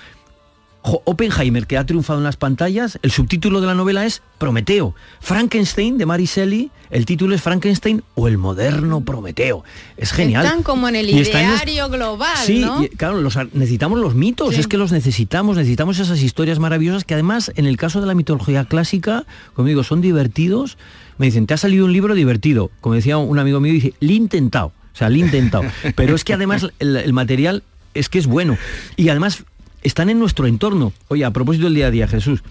[0.83, 4.95] Oppenheimer, que ha triunfado en las pantallas, el subtítulo de la novela es Prometeo.
[5.21, 9.62] Frankenstein, de Mary Shelley, el título es Frankenstein o el moderno Prometeo.
[9.97, 10.45] Es genial.
[10.45, 12.83] Están como en el en ideario global, Sí, ¿no?
[12.83, 17.14] y, claro, los, necesitamos los mitos, es que los necesitamos, necesitamos esas historias maravillosas que
[17.14, 20.79] además en el caso de la mitología clásica, como digo, son divertidos.
[21.19, 22.71] Me dicen, ¿te ha salido un libro divertido?
[22.81, 25.64] Como decía un amigo mío, dice, le he intentado, o sea, le he intentado.
[25.95, 27.62] Pero es que además el, el material
[27.93, 28.57] es que es bueno.
[28.97, 29.45] Y además
[29.83, 30.93] están en nuestro entorno.
[31.09, 32.43] Oye, a propósito del día a día, Jesús,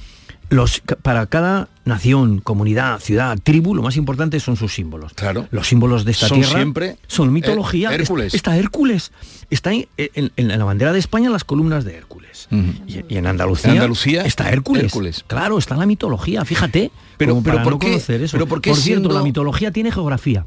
[0.50, 5.14] los, para cada nación, comunidad, ciudad, tribu, lo más importante son sus símbolos.
[5.14, 5.48] Claro.
[5.52, 7.94] Los símbolos de esta Son tierra siempre son mitología.
[7.94, 8.28] Hércules.
[8.28, 9.12] Es- Está Hércules.
[9.52, 12.48] Está en, en- en la bandera de España las columnas de Hércules.
[12.88, 14.86] y, y en Andalucía, En Andalucía, está Hércules.
[14.86, 15.24] Hércules.
[15.28, 16.90] Claro, está la mitología, fíjate.
[17.18, 18.32] Pero- como pero para ¿por no qué- conocer eso.
[18.38, 20.46] pero por qué cierto, siendo- la mitología tiene geografía.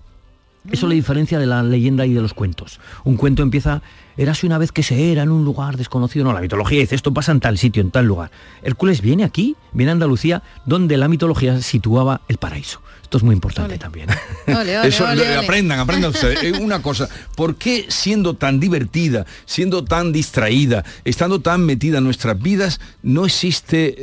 [0.71, 2.79] Eso le diferencia de la leyenda y de los cuentos.
[3.05, 3.83] Un cuento empieza,
[4.17, 6.25] érase una vez que se era en un lugar desconocido.
[6.25, 8.31] No, la mitología dice, esto pasa en tal sitio, en tal lugar.
[8.63, 12.81] Hércules viene aquí, viene a Andalucía, donde la mitología situaba el paraíso.
[13.03, 14.09] Esto es muy importante también.
[14.85, 16.43] Eso, le- aprendan, aprendan ustedes.
[16.43, 22.05] Eh, Una cosa, ¿por qué siendo tan divertida, siendo tan distraída, estando tan metida en
[22.05, 23.95] nuestras vidas, no existe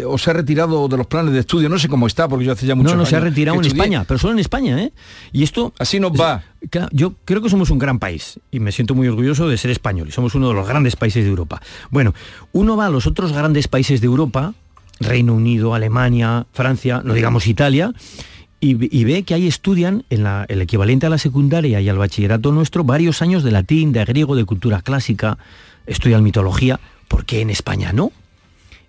[0.00, 1.68] eh, o se ha retirado de los planes de estudio?
[1.70, 3.64] No sé cómo está, porque yo hace ya muchos No, no se ha retirado en
[3.64, 3.82] estudié.
[3.82, 4.92] España, pero solo en España, ¿eh?
[5.32, 5.72] Y esto...
[5.78, 6.42] Así nos va.
[6.92, 10.08] Yo creo que somos un gran país y me siento muy orgulloso de ser español
[10.08, 11.60] y somos uno de los grandes países de Europa.
[11.90, 12.14] Bueno,
[12.52, 14.54] uno va a los otros grandes países de Europa,
[15.00, 17.92] Reino Unido, Alemania, Francia, no digamos Italia,
[18.60, 22.84] y, ve- que ahí estudian en el equivalente a la secundaria y al bachillerato nuestro
[22.84, 25.38] varios años de latín, de griego, de cultura clásica,
[25.86, 28.12] estudian mitología, ¿por qué en España no?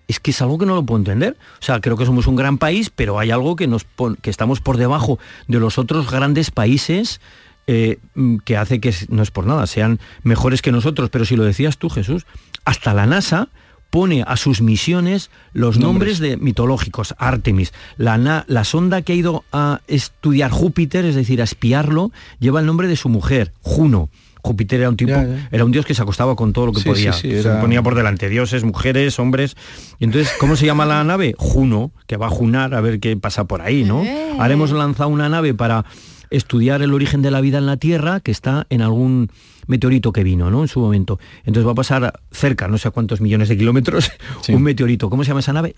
[0.05, 1.37] es que es algo que no lo puedo entender.
[1.61, 3.85] O sea, creo que somos un gran país, pero hay algo que, nos
[4.21, 7.21] que estamos por debajo de los otros grandes países
[7.67, 11.09] eh, mm, que hace que, no es por nada, sean mejores que nosotros.
[11.09, 12.25] Pero si lo decías tú, Jesús,
[12.65, 13.47] hasta la NASA
[13.89, 17.13] pone a sus misiones los nombres, de mitológicos.
[17.19, 22.11] Artemis, la, na- la sonda que ha ido a estudiar Júpiter, es decir, a espiarlo,
[22.39, 24.09] lleva el nombre de su mujer, Juno.
[24.45, 25.13] Júpiter era un tipo,
[25.51, 27.13] era un dios que se acostaba con todo lo que Sí, podía.
[27.13, 29.55] sí, sí, Se era- ponía por delante dioses, mujeres, hombres.
[29.99, 31.33] Y entonces, ¿cómo se llama la nave?
[31.37, 34.03] Juno, que va a junar a ver qué pasa por ahí, ¿no?
[34.03, 34.31] Eh.
[34.39, 35.85] Ahora hemos lanzado una nave para
[36.33, 39.29] estudiar el origen de la vida en la Tierra, que está en algún
[39.67, 40.61] meteorito que vino, ¿no?
[40.61, 41.19] En su momento.
[41.45, 44.11] Entonces va a pasar cerca, no sé a cuántos millones de kilómetros,
[44.49, 45.09] un meteorito.
[45.09, 45.73] ¿Cómo se llama esa nave?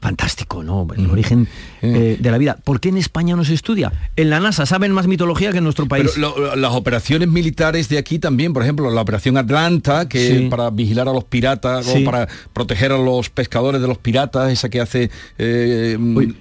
[0.00, 0.86] Fantástico, ¿no?
[0.96, 1.48] El origen
[1.82, 2.56] eh, de la vida.
[2.62, 3.92] ¿Por qué en España no se estudia?
[4.16, 6.10] En la NASA saben más mitología que en nuestro país.
[6.14, 10.48] Pero lo- las operaciones militares de aquí también, por ejemplo, la operación Atlanta, que Sí.
[10.48, 12.02] para vigilar a los piratas Sí.
[12.02, 15.98] o para proteger a los pescadores de los piratas, esa que hace eh,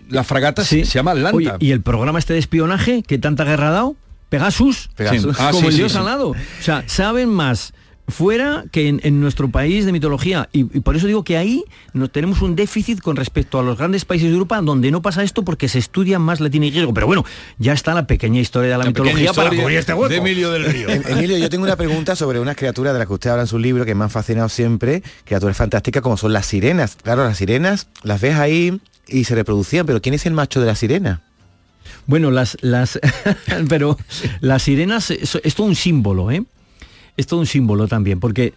[0.10, 1.36] la fragata, se llama Atlanta.
[1.36, 3.96] Oye, y el programa este de espionaje que tanta guerra ha dado,
[4.30, 5.36] Pegasus, Pegasus.
[5.40, 6.30] Ah, como el dios alado.
[6.30, 7.74] O sea, saben más
[8.08, 10.50] fuera que en, en nuestro país de mitología.
[10.52, 11.64] Y, y por eso digo que ahí
[11.94, 15.24] no, tenemos un déficit con respecto a los grandes países de Europa donde no pasa
[15.24, 16.94] esto porque se estudia más latín y griego.
[16.94, 17.26] Pero bueno,
[17.58, 20.14] ya está la pequeña historia de la, mitología para cubrir este hueco.
[20.14, 23.48] Em- Emilio, yo tengo una pregunta sobre unas criaturas de las que usted habla en
[23.48, 26.98] su libro que me han fascinado siempre, criaturas fantásticas como son las sirenas.
[27.02, 30.68] Claro, las sirenas las ves ahí y se reproducían, pero ¿quién es el macho de
[30.68, 31.22] la sirena?
[32.06, 33.00] Bueno, las, las,
[33.70, 33.98] pero
[34.42, 36.44] las sirenas es, es todo un símbolo, ¿eh?
[37.18, 38.54] Es todo un símbolo también, porque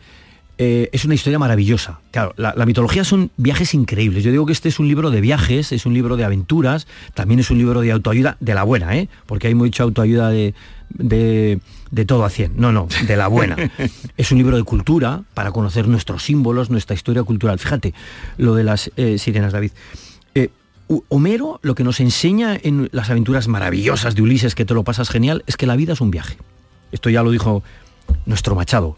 [0.59, 2.01] eh, es una historia maravillosa.
[2.11, 4.25] Claro, la, la mitología son viajes increíbles.
[4.25, 7.41] Yo digo que este es un libro de viajes, es un libro de aventuras, también
[7.41, 9.09] es un libro de autoayuda, de la buena, ¿eh?
[9.27, 10.55] Porque hay mucha autoayuda de,
[10.89, 12.55] de, de todo a 100.
[12.57, 13.57] No, no, de la buena.
[14.17, 17.59] es un libro de cultura para conocer nuestros símbolos, nuestra historia cultural.
[17.59, 17.93] Fíjate,
[18.39, 19.73] lo de las eh, sirenas, David.
[20.35, 20.49] Eh,
[21.09, 25.11] Homero lo que nos enseña en las aventuras maravillosas de Ulises, que te lo pasas
[25.11, 26.37] genial, es que la vida es un viaje.
[26.93, 27.63] Esto ya lo dijo
[28.25, 28.97] nuestro Machado,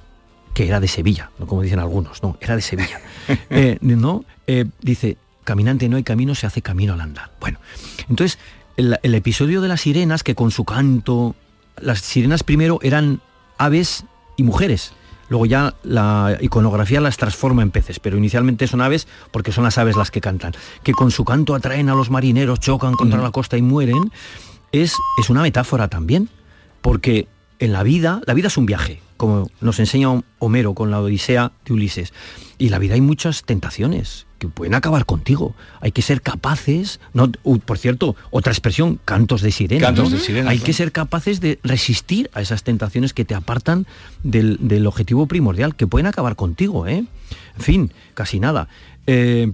[0.55, 3.01] que era de Sevilla, no como dicen algunos, no, era de Sevilla.
[3.51, 4.25] Eh, ¿no?
[4.47, 7.31] Eh, dice, caminante no hay camino, se hace camino al andar.
[7.41, 7.61] Bueno,
[8.09, 8.39] entonces,
[8.79, 11.35] el, el episodio de las sirenas, que con su canto,
[11.79, 13.21] las sirenas primero eran
[13.59, 14.05] aves
[14.37, 14.95] y mujeres.
[15.29, 19.77] Luego ya la iconografía las transforma en peces, pero inicialmente son aves porque son las
[19.77, 20.55] aves las que cantan.
[20.83, 24.11] Que con su canto atraen a los marineros, chocan contra la costa y mueren.
[24.73, 26.31] Es, es una metáfora también,
[26.81, 31.01] porque en la vida, la vida es un viaje, como nos enseña Homero con la
[31.01, 32.13] Odisea de Ulises.
[32.59, 35.55] Y en la vida hay muchas tentaciones que pueden acabar contigo.
[35.81, 37.31] Hay que ser capaces, no,
[37.65, 39.87] por cierto, otra expresión, cantos de sirena.
[39.87, 40.17] Cantos ¿no?
[40.17, 40.65] de sirena, Hay ¿no?
[40.65, 43.87] que ser capaces de resistir a esas tentaciones que te apartan
[44.23, 47.05] del, del objetivo primordial, que pueden acabar contigo, ¿eh?
[47.57, 48.69] En fin, casi nada.
[49.07, 49.53] Eh,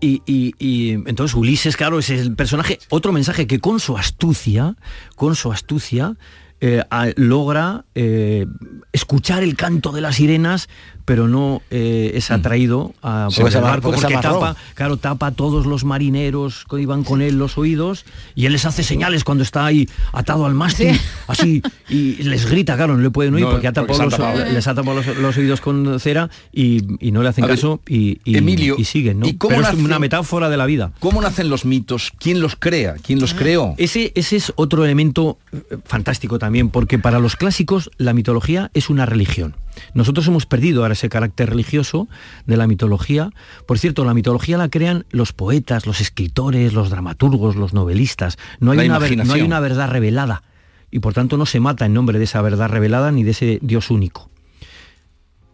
[0.00, 2.78] y, y- y entonces Ulises, claro, es el personaje.
[2.88, 4.76] Otro mensaje que con su astucia,
[5.14, 6.16] con su astucia,
[6.60, 8.46] eh, a- logra eh,
[8.92, 10.68] escuchar el canto de las sirenas,
[11.04, 14.56] pero no eh, es atraído a, Sí, por porque se el ama- barco porque tapa,
[14.74, 18.04] claro, tapa a todos los marineros que iban con él los oídos
[18.36, 22.76] y él les hace señales cuando está ahí atado al mástil, así, y les grita,
[22.76, 25.36] claro, no le pueden oír No, porque, ha tapado los, les ha tapado los, los
[25.36, 28.84] oídos con cera y, y no le hacen A ver, caso y, y- Emilio, y
[28.84, 29.26] siguen, ¿no?
[29.26, 30.92] ¿y cómo Pero es una metáfora de la vida.
[31.00, 32.12] ¿Cómo nacen los mitos?
[32.18, 32.94] ¿Quién los crea?
[33.02, 33.74] ¿Quién los creó?
[33.78, 35.38] Ese, ese es otro elemento
[35.86, 39.56] fantástico también, porque para los clásicos la mitología es una religión.
[39.94, 42.08] Nosotros hemos perdido ahora ese carácter religioso
[42.46, 43.30] de la mitología.
[43.66, 48.36] Por cierto, la mitología la crean los poetas, los escritores, los dramaturgos, los novelistas.
[48.58, 50.42] No hay, una, no hay una verdad revelada.
[50.90, 53.58] Y por tanto no se mata en nombre de esa verdad revelada ni de ese
[53.62, 54.28] Dios único.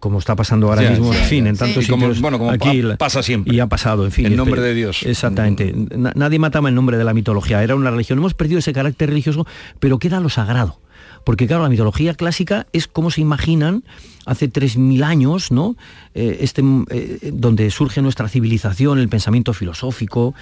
[0.01, 2.83] Como está pasando ahora mismo, en fin, en tantos Y como- sitios bueno, como aquí
[2.99, 3.55] pasa siempre.
[3.55, 4.27] Y ha pasado, en fin.
[4.27, 5.03] En este- nombre de Dios.
[5.05, 5.73] Exactamente.
[5.75, 8.19] Na- nadie mataba en nombre de la mitología, era una religión.
[8.19, 9.47] Hemos perdido ese carácter religioso,
[9.81, 10.81] pero queda lo sagrado.
[11.27, 13.83] Porque claro, la mitología clásica es como se imaginan
[14.27, 15.75] hace 3.000 años, ¿no?
[16.15, 20.35] Eh, este, eh, donde surge nuestra civilización, el pensamiento filosófico,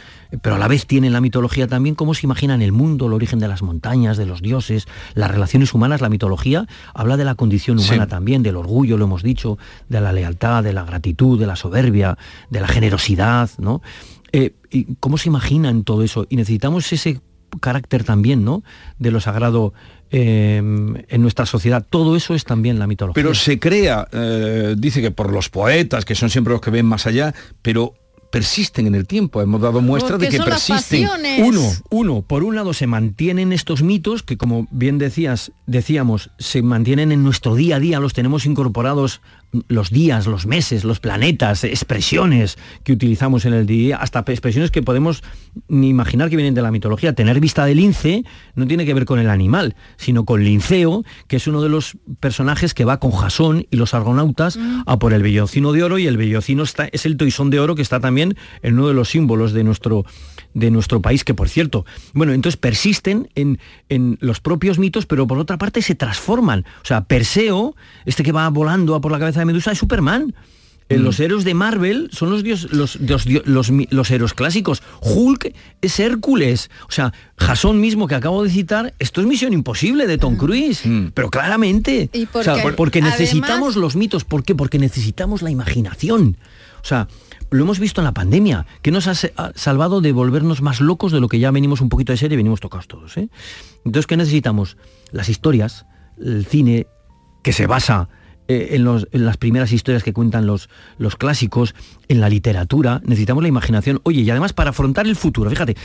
[0.42, 3.14] pero a la vez tiene en la mitología también cómo se imaginan el mundo, el
[3.14, 6.02] origen de las montañas, de los dioses, las relaciones humanas.
[6.02, 8.10] La mitología habla de la condición humana Sí.
[8.10, 9.56] también, del orgullo, lo hemos dicho,
[9.88, 12.18] de la lealtad, de la gratitud, de la soberbia,
[12.50, 13.80] de la generosidad, ¿no?
[14.32, 16.26] Eh, y ¿Cómo se imaginan todo eso?
[16.28, 17.20] Y necesitamos ese
[17.58, 18.62] carácter también, ¿no?
[18.98, 19.72] De lo sagrado
[20.10, 21.84] eh, en nuestra sociedad.
[21.88, 23.20] Todo eso es también la mitología.
[23.20, 26.86] Pero se crea, eh, dice que por los poetas, que son siempre los que ven
[26.86, 27.94] más allá, pero
[28.34, 29.42] persisten en el tiempo.
[29.42, 31.08] Hemos dado muestra de que persisten.
[31.38, 36.60] Uno, uno, por un lado se mantienen estos mitos que como bien decías, decíamos, se
[36.60, 39.20] mantienen en nuestro día a día, los tenemos incorporados
[39.68, 44.82] los días, los meses, los planetas, expresiones que utilizamos en el día, hasta expresiones que
[44.82, 45.22] podemos
[45.68, 47.14] ni imaginar que vienen de la mitología.
[47.14, 51.36] Tener vista de lince no tiene que ver con el animal, sino con Linceo, que
[51.36, 55.22] es uno de los personajes que va con Jasón y los argonautas a por el
[55.22, 58.36] bellocino de oro y el bellocino está, es el toisón de oro que está también
[58.62, 60.04] en uno de los símbolos de nuestro,
[60.54, 65.26] de nuestro país, que por cierto, bueno, entonces persisten en, en los propios mitos, pero
[65.26, 66.64] por otra parte se transforman.
[66.82, 67.74] O sea, Perseo,
[68.06, 70.34] este que va volando a por la cabeza de Medusa, es Superman.
[70.90, 74.82] Eh, Los héroes de Marvel son los, dios, los, los, los, los héroes clásicos.
[75.00, 76.70] Hulk es Hércules.
[76.88, 80.82] O sea, Jason mismo que acabo de citar, esto es Misión Imposible de Tom Cruise.
[81.14, 82.10] Pero claramente.
[82.12, 84.24] Y O sea, porque, porque además- necesitamos los mitos.
[84.24, 84.54] ¿Por qué?
[84.54, 86.36] Porque necesitamos la imaginación.
[86.82, 87.08] O sea,
[87.54, 89.14] lo hemos visto en la pandemia, que nos ha,
[89.54, 92.38] salvado de volvernos más locos de lo que ya venimos un poquito de serie y
[92.38, 93.16] venimos tocados todos.
[93.16, 93.28] ¿eh?
[93.84, 94.76] Entonces, ¿qué necesitamos?
[95.12, 95.86] Las historias,
[96.20, 96.86] el cine,
[97.42, 98.08] que se basa
[98.48, 101.74] eh, en, los- en las primeras historias que cuentan los, los clásicos,
[102.08, 104.00] en la literatura, necesitamos la imaginación.
[104.02, 105.76] Oye, y además para afrontar el futuro, fíjate,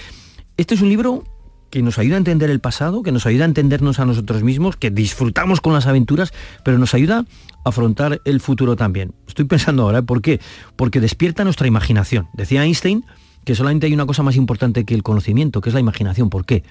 [0.57, 1.23] este es un libro
[1.69, 4.75] que nos ayuda a entender el pasado, que nos ayuda a entendernos a nosotros mismos,
[4.75, 7.25] que disfrutamos con las aventuras, pero nos ayuda
[7.63, 9.13] a afrontar el futuro también.
[9.27, 10.03] Estoy pensando ahora, ¿eh?
[10.03, 10.39] ¿por qué?
[10.75, 12.27] Porque despierta nuestra imaginación.
[12.33, 13.05] Decía Einstein
[13.45, 16.29] que solamente hay una cosa más importante que el conocimiento, que es la imaginación.
[16.29, 16.63] ¿Por qué?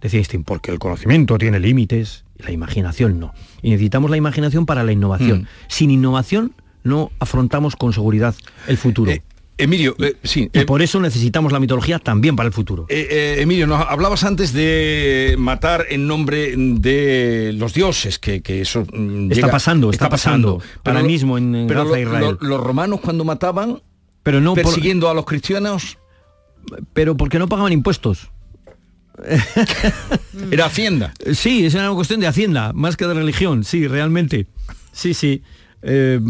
[0.00, 3.32] Decía Einstein, porque el conocimiento tiene límites y la imaginación no.
[3.62, 5.42] Y necesitamos la imaginación para la innovación.
[5.42, 5.46] Mm.
[5.68, 6.52] Sin innovación
[6.84, 8.34] no afrontamos con seguridad
[8.66, 9.12] el futuro.
[9.58, 10.50] Emilio, eh, sí.
[10.52, 12.86] y por eso necesitamos la mitología también para el futuro.
[12.88, 18.62] Eh, eh, Emilio, nos hablabas antes de matar en nombre de los dioses, que, que
[18.62, 20.60] eso mm, Está pasando, está pasando.
[20.84, 22.38] Ahora lo- mismo en- en pero Gaza, lo- Israel.
[22.40, 23.80] lo- los romanos cuando mataban,
[24.22, 25.98] pero no por- persiguiendo a los cristianos,
[26.92, 28.30] pero porque no pagaban impuestos.
[30.50, 31.12] Era Hacienda.
[31.34, 34.46] Sí, es una cuestión de Hacienda, más que de religión, sí, realmente.
[34.92, 35.42] Sí, sí.
[35.82, 36.20] Eh,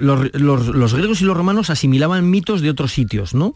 [0.00, 3.54] los, los- los griegos y los romanos asimilaban mitos de otros sitios, ¿no?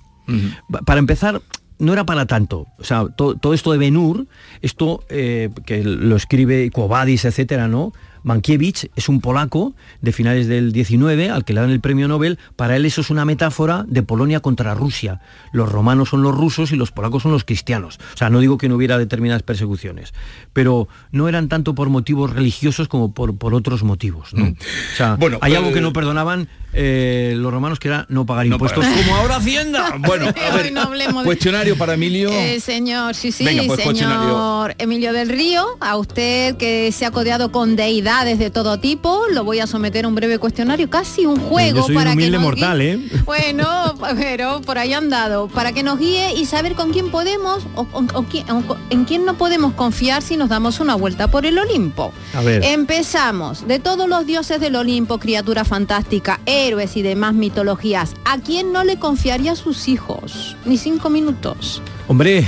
[0.71, 1.41] Pa- Para empezar,
[1.79, 2.67] no era para tanto.
[2.79, 4.27] O sea, to- todo esto de Benur,
[4.63, 7.93] esto eh, que lo escribe Quobadis, etcétera, ¿no?
[8.23, 12.39] Mankiewicz es un polaco de finales del 19 al que le dan el premio Nobel.
[12.57, 15.21] Para él eso es una metáfora de Polonia contra Rusia.
[15.53, 17.99] Los romanos son los rusos y los polacos son los cristianos.
[18.15, 20.13] O sea, no digo que no hubiera determinadas persecuciones,
[20.53, 24.35] pero no eran tanto por motivos religiosos como por, por otros motivos.
[24.35, 24.45] ¿no?
[24.45, 28.47] O sea, Bueno, hay algo que no perdonaban eh, los romanos que era no pagar
[28.47, 29.03] No impuestos, pagar.
[29.05, 29.95] como ahora Hacienda.
[30.07, 32.31] Bueno, a ver, Hoy no hablemos de- cuestionario para Emilio.
[32.31, 37.11] Eh, señor, sí, sí, Venga, pues, señor Emilio del Río, a usted que se ha
[37.11, 41.27] codeado con deidades de todo tipo, lo voy a someter a un breve cuestionario, casi
[41.27, 43.23] un juego Yo soy un para que nos mortal, guíe- ¿eh?
[43.25, 47.65] Bueno, pero por ahí han dado, para que nos guíe y saber con quién podemos
[47.75, 51.59] o, o- o- en quién no podemos confiar si nos damos una vuelta por el
[51.59, 52.13] Olimpo.
[52.35, 52.63] A ver.
[52.65, 53.67] Empezamos.
[53.67, 58.85] De todos los dioses del Olimpo, criatura fantástica, héroes y demás mitologías, ¿a quién no
[58.85, 60.57] le confiaría a sus hijos?
[60.65, 61.83] Ni cinco minutos.
[62.09, 62.47] Hombre,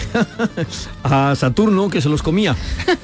[1.04, 2.56] a Saturno que se los comía.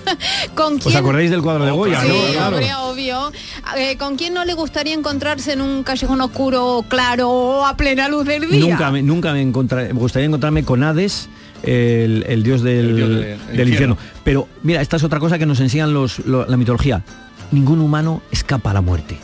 [0.55, 0.97] ¿Con ¿Os quién?
[0.97, 2.01] acordáis del cuadro de Goya?
[2.03, 2.33] Sí, no?
[2.33, 2.57] Claro.
[2.57, 3.33] hombre, obvio.
[3.77, 8.25] Eh, ¿Con quién no le gustaría encontrarse en un callejón oscuro, claro a plena luz
[8.27, 8.61] del día?
[8.61, 9.45] Nunca me, nunca me,
[9.93, 11.29] gustaría encontrarme con Hades,
[11.63, 13.67] el, el dios del, dios de- del infierno.
[13.69, 13.99] infierno.
[14.25, 17.05] Pero mira, esta es otra cosa que nos enseñan los, lo- la mitología.
[17.53, 19.19] Ningún humano escapa a la muerte.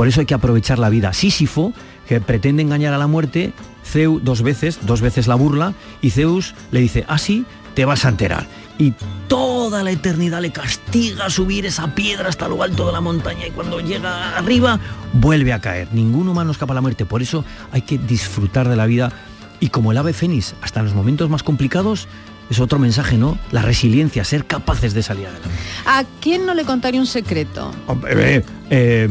[0.00, 1.12] Por eso hay que aprovechar la vida.
[1.12, 1.74] Sísifo,
[2.08, 3.52] que pretende engañar a la muerte,
[3.84, 8.08] Zeus dos veces, dos veces la burla, y Zeus le dice, así te vas a
[8.08, 8.46] enterar.
[8.78, 8.94] Y
[9.28, 13.50] toda la eternidad le castiga subir esa piedra hasta lo alto de la montaña y
[13.50, 14.80] cuando llega arriba
[15.12, 15.88] vuelve a caer.
[15.92, 17.04] Ningún humano escapa a la muerte.
[17.04, 19.12] Por eso hay que disfrutar de la vida
[19.60, 22.08] y como el ave fénix, hasta en los momentos más complicados,
[22.48, 23.38] es otro mensaje, ¿no?
[23.52, 25.50] La resiliencia, ser capaces de salir adelante.
[25.84, 27.70] ¿A quién no le contaría un secreto?
[27.86, 29.08] Hombre, eh, eh,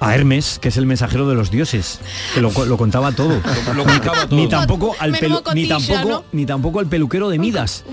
[0.00, 2.00] a Hermes, que es el mensajero de los dioses,
[2.34, 3.40] que lo, lo contaba todo.
[3.74, 4.36] Lo contaba todo.
[4.38, 6.24] Ni tampoco al pelu- ni tampoco ¿no?
[6.32, 7.84] ni tampoco al peluquero de Midas.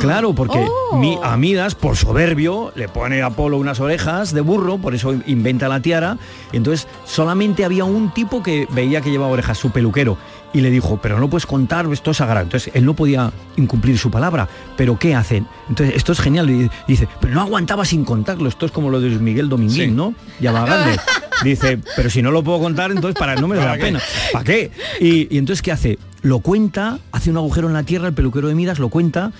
[0.00, 0.58] Claro, porque
[0.92, 0.96] Oh.
[0.98, 5.14] mi- a Midas, por soberbio, le pone a Apolo unas orejas de burro, por eso
[5.26, 6.18] inventa la tiara.
[6.52, 10.16] Y entonces solamente había un tipo que veía que llevaba orejas, su peluquero.
[10.52, 12.42] Y le dijo, pero no puedes contar, esto es sagrado.
[12.44, 14.48] Entonces él no podía incumplir su palabra.
[14.76, 15.46] ¿Pero qué hacen?
[15.68, 16.50] Entonces esto es genial.
[16.50, 18.48] Y dice, pero no aguantaba sin contarlo.
[18.48, 19.94] Esto es como lo de Luis Miguel Dominguín, Sí.
[19.94, 20.12] ¿no?
[20.40, 20.98] Ya va grande.
[21.44, 24.00] Dice, pero si no lo puedo contar, entonces para no me da la pena.
[24.32, 24.72] ¿Para qué?
[25.00, 25.98] Y, y entonces, ¿qué hace?
[26.22, 29.30] Lo cuenta, hace un agujero en la tierra, el peluquero de Midas lo cuenta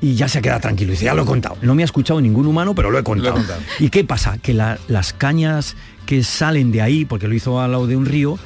[0.00, 0.92] y ya se queda tranquilo.
[0.92, 1.56] Dice, ya lo he contado.
[1.60, 3.34] No me ha escuchado ningún humano, pero lo he contado.
[3.34, 3.60] contado.
[3.80, 4.38] ¿Y qué pasa?
[4.38, 5.74] Que la- las cañas
[6.06, 8.38] que salen de ahí, porque lo hizo al lado de un río,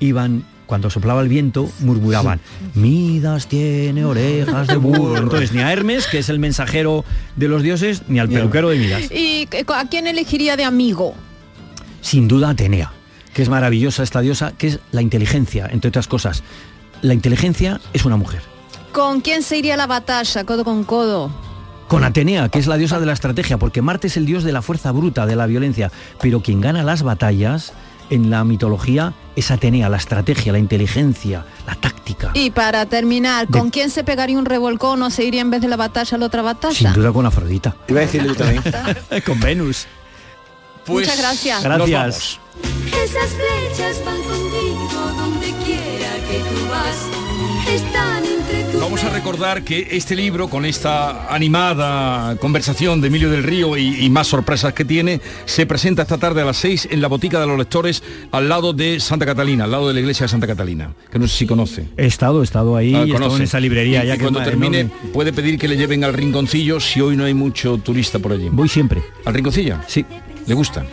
[0.00, 2.40] iban, cuando soplaba el viento, murmuraban,
[2.74, 5.18] Midas tiene orejas de burro.
[5.18, 7.04] Entonces, ni a Hermes, que es el mensajero
[7.36, 9.10] de los dioses, ni al peluquero de Midas.
[9.10, 11.14] ¿Y a quién elegiría de amigo?
[12.02, 12.92] sin duda Atenea,
[13.32, 16.42] que es maravillosa esta diosa, que es la inteligencia, entre otras cosas.
[17.00, 18.42] La inteligencia es una mujer.
[18.92, 21.30] ¿Con quién se iría a la batalla, codo con codo?
[21.88, 24.52] Con Atenea, que es la diosa de la estrategia, porque Marte es el dios de
[24.52, 27.72] la fuerza bruta, de la violencia, pero quien gana las batallas
[28.12, 32.30] en la mitología es Atenea, la estrategia, la inteligencia, la táctica.
[32.34, 35.68] Y para terminar, ¿con quién se pegaría un revolcón o se iría en vez de
[35.68, 36.74] la batalla a la otra batalla?
[36.74, 37.74] Sin duda con Afrodita.
[37.88, 38.62] Iba a decirle yo también.
[39.26, 39.86] con Venus.
[40.84, 41.62] Pues Muchas gracias.
[41.62, 42.38] Gracias.
[42.88, 47.21] Esas flechas van contigo donde quiera que tú vas.
[47.72, 53.30] Están entre tu Vamos a recordar que este libro, con esta animada conversación de Emilio
[53.30, 56.88] del Río y, y más sorpresas que tiene, se presenta esta tarde a las 6
[56.90, 58.02] en la Botica de los Lectores,
[58.32, 61.26] al lado de Santa Catalina, al lado de la iglesia de Santa Catalina, que no
[61.28, 61.88] sé si conoce.
[61.96, 63.36] He estado, he estado ahí, Ah, he estado conoce.
[63.36, 65.10] en esa librería Y- ya y que cuando es termine enorme.
[65.12, 68.48] puede pedir que le lleven al rinconcillo si hoy no hay mucho turista por allí.
[68.50, 69.02] Voy siempre.
[69.24, 69.76] ¿Al rinconcillo?
[69.86, 70.04] Sí.
[70.46, 70.84] ¿Le gusta?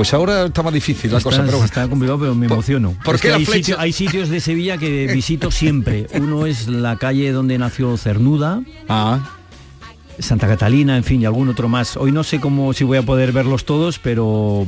[0.00, 1.64] Pues ahora está más difícil la Está, cosa, pero bueno.
[1.66, 2.94] está complicado, pero me emociono.
[3.04, 3.58] por Es qué que la hay, flecha?
[3.66, 6.06] sitio- hay sitios de Sevilla que visito siempre.
[6.14, 8.62] Uno es la calle donde nació Cernuda.
[8.88, 9.18] Ah.
[10.18, 11.98] Santa Catalina, en fin, y algún otro más.
[11.98, 14.66] Hoy no sé cómo si voy a poder verlos todos, pero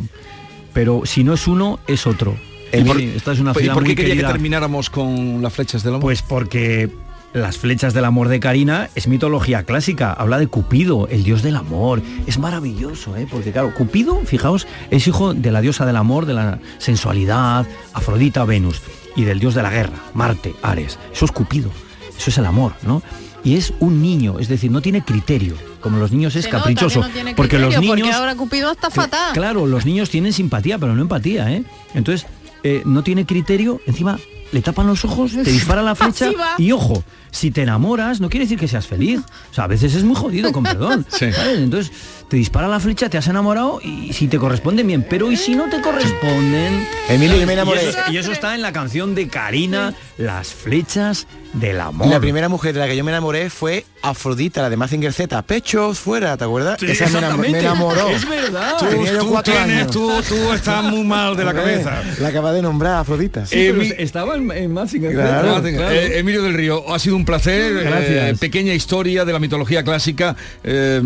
[0.74, 2.36] pero si no es uno, es otro.
[2.70, 4.26] ¿Y por, Sí, esta es una ¿y por qué muy quería querida.
[4.28, 6.02] que termináramos con las flechas del amor?
[6.02, 6.90] Pues porque
[7.32, 11.56] las flechas del amor de Karina es mitología clásica, habla de Cupido, el dios del
[11.56, 12.02] amor.
[12.26, 13.26] Es maravilloso, ¿eh?
[13.30, 18.44] porque claro, Cupido, fijaos, es hijo de la diosa del amor, de la sensualidad, Afrodita,
[18.44, 18.82] Venus,
[19.16, 20.98] y del dios de la guerra, Marte, Ares.
[21.12, 21.70] Eso es Cupido,
[22.16, 23.02] eso es el amor, ¿no?
[23.44, 27.00] Y es un niño, es decir, no tiene criterio, como los niños es Se caprichoso,
[27.00, 29.32] no porque los niños Porque ahora Cupido está fatal.
[29.32, 31.64] Claro, los niños tienen simpatía, pero no empatía, ¿eh?
[31.94, 32.26] Entonces,
[32.62, 34.18] eh, no tiene criterio, encima
[34.52, 38.44] le tapan los ojos, te dispara la flecha y ojo, si te enamoras no quiere
[38.44, 39.20] decir que seas feliz.
[39.50, 41.04] O sea, a veces es muy jodido, con perdón.
[41.08, 41.36] ¿sabes?
[41.56, 41.92] Entonces,
[42.32, 45.54] te dispara la flecha, te has enamorado y si te corresponden bien, pero y si
[45.54, 46.88] no te corresponden...
[47.10, 47.90] Emilio, yo me Y enamoré.
[47.90, 52.06] eso, y eso está en la canción de Karina, Las flechas del amor.
[52.06, 55.42] La primera mujer de la que yo me enamoré fue Afrodita, la de Mazinger Z.
[55.42, 56.78] Pechos fuera, ¿te acuerdas?
[56.80, 57.06] Sí, Esa
[57.36, 58.08] me enamoró.
[58.08, 58.76] Es verdad.
[58.78, 59.90] Tú, Tenía tú cuatro tienes- años.
[59.92, 62.02] tú- tú estás muy mal de la cabeza.
[62.18, 63.44] La acaba de nombrar Afrodita.
[63.44, 66.98] Sí, pero Emi- estaba en, en Mazinger Z, Claro, Martín, eh, Emilio del Río, ha
[66.98, 67.60] sido un placer.
[67.76, 68.38] eh, Gracias.
[68.38, 70.34] pequeña historia de la mitología clásica.
[70.64, 71.02] eh,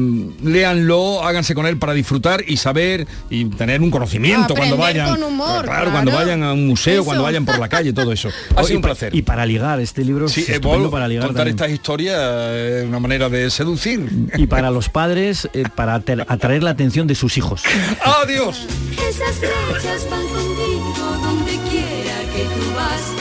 [1.24, 5.10] háganse con él para disfrutar y saber y tener un conocimiento cuando vayan.
[5.10, 7.04] con humor, claro, cuando vayan a un museo, Eso.
[7.04, 8.28] cuando vayan por la calle, todo eso.
[8.56, 9.14] Ha sido y un placer.
[9.14, 11.56] Y para ligar, este libro Sí, es eh, para ligar contar también.
[11.56, 14.08] estas historias eh, es una manera de seducir.
[14.36, 17.62] y para los padres eh, para atraer la atención de sus hijos.
[18.22, 18.66] ¡Adiós!
[18.92, 23.12] Esas flechas van contigo donde quiera que tú vas.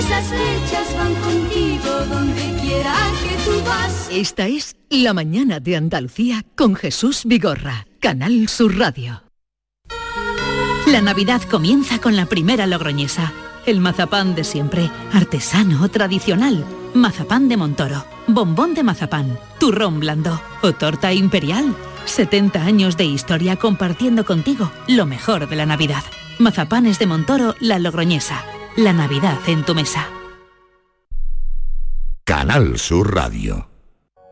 [0.00, 4.08] Esas flechas van contigo donde quiera que tú vas.
[4.10, 9.24] Esta es La mañana de Andalucía con Jesús Vigorra, Canal Sur Radio.
[10.86, 13.34] La Navidad comienza con la primera logroñesa.
[13.66, 16.64] El mazapán de siempre, artesano, tradicional.
[16.94, 21.76] Mazapán de Montoro, bombón de mazapán, turrón blando o torta imperial.
[22.06, 26.04] 70 años de historia compartiendo contigo lo mejor de la Navidad.
[26.38, 28.42] Mazapanes de Montoro, la logroñesa.
[28.76, 30.06] La Navidad en tu mesa.
[32.24, 33.68] Canal Sur Radio.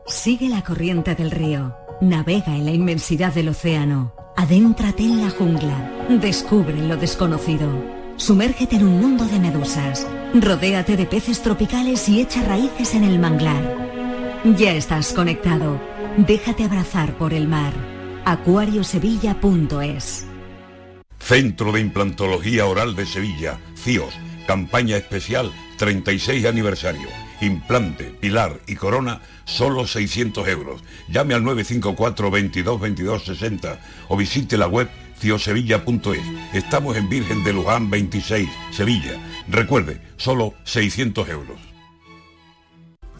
[0.07, 6.07] Sigue la corriente del río, navega en la inmensidad del océano, adéntrate en la jungla,
[6.09, 7.68] descubre lo desconocido,
[8.16, 13.18] sumérgete en un mundo de medusas, rodéate de peces tropicales y echa raíces en el
[13.18, 13.76] manglar.
[14.57, 15.80] Ya estás conectado,
[16.16, 17.72] déjate abrazar por el mar.
[18.24, 20.26] acuariosevilla.es
[21.18, 24.14] Centro de Implantología Oral de Sevilla, CIOS,
[24.49, 27.07] campaña especial 36 aniversario.
[27.42, 30.82] Implante, pilar y corona, solo 600 euros.
[31.11, 33.78] Llame al 954 22 22 60
[34.09, 34.88] o visite la web
[35.20, 36.22] ciosevilla.es.
[36.55, 39.20] Estamos en Virgen de Luján 26, Sevilla.
[39.49, 41.59] Recuerde, solo 600 euros.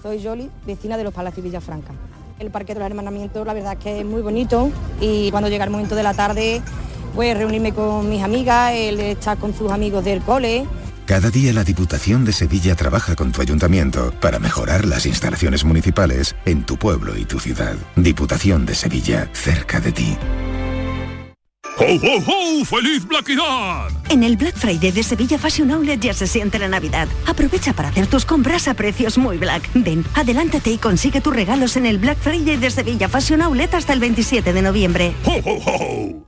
[0.02, 1.92] Soy Yoli, vecina de los Palacios Villafranca.
[2.38, 5.64] El Parque de los Hermanamientos, la verdad es que es muy bonito y cuando llega
[5.64, 6.62] el momento de la tarde,
[7.14, 10.66] pues reunirme con mis amigas, él está con sus amigos del cole.
[11.09, 16.36] Cada día la Diputación de Sevilla trabaja con tu ayuntamiento para mejorar las instalaciones municipales
[16.44, 17.76] en tu pueblo y tu ciudad.
[17.96, 20.18] Diputación de Sevilla, cerca de ti.
[21.78, 22.64] ¡Ho, ho, ho!
[22.66, 23.88] ¡Feliz Blackidad!
[24.11, 27.09] En el Black Friday de Sevilla Fashion Outlet ya se siente la Navidad.
[27.26, 29.66] Aprovecha para hacer tus compras a precios muy black.
[29.72, 33.94] Ven, adelántate y consigue tus regalos en el Black Friday de Sevilla Fashion Outlet hasta
[33.94, 35.14] el 27 de noviembre.
[35.24, 36.27] ¡Ho, ho, ho!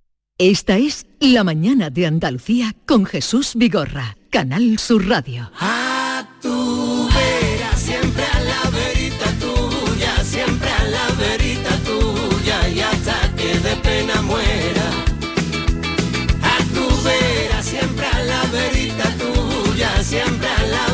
[0.43, 5.51] Esta es La mañana de Andalucía con Jesús Vigorra, Canal Sur Radio.
[5.59, 13.35] A tu vera, siempre a la verita tuya, siempre a la verita tuya y hasta
[13.35, 14.89] que de pena muera.
[16.41, 20.90] A tu vera, siempre a la verita tuya, siempre a la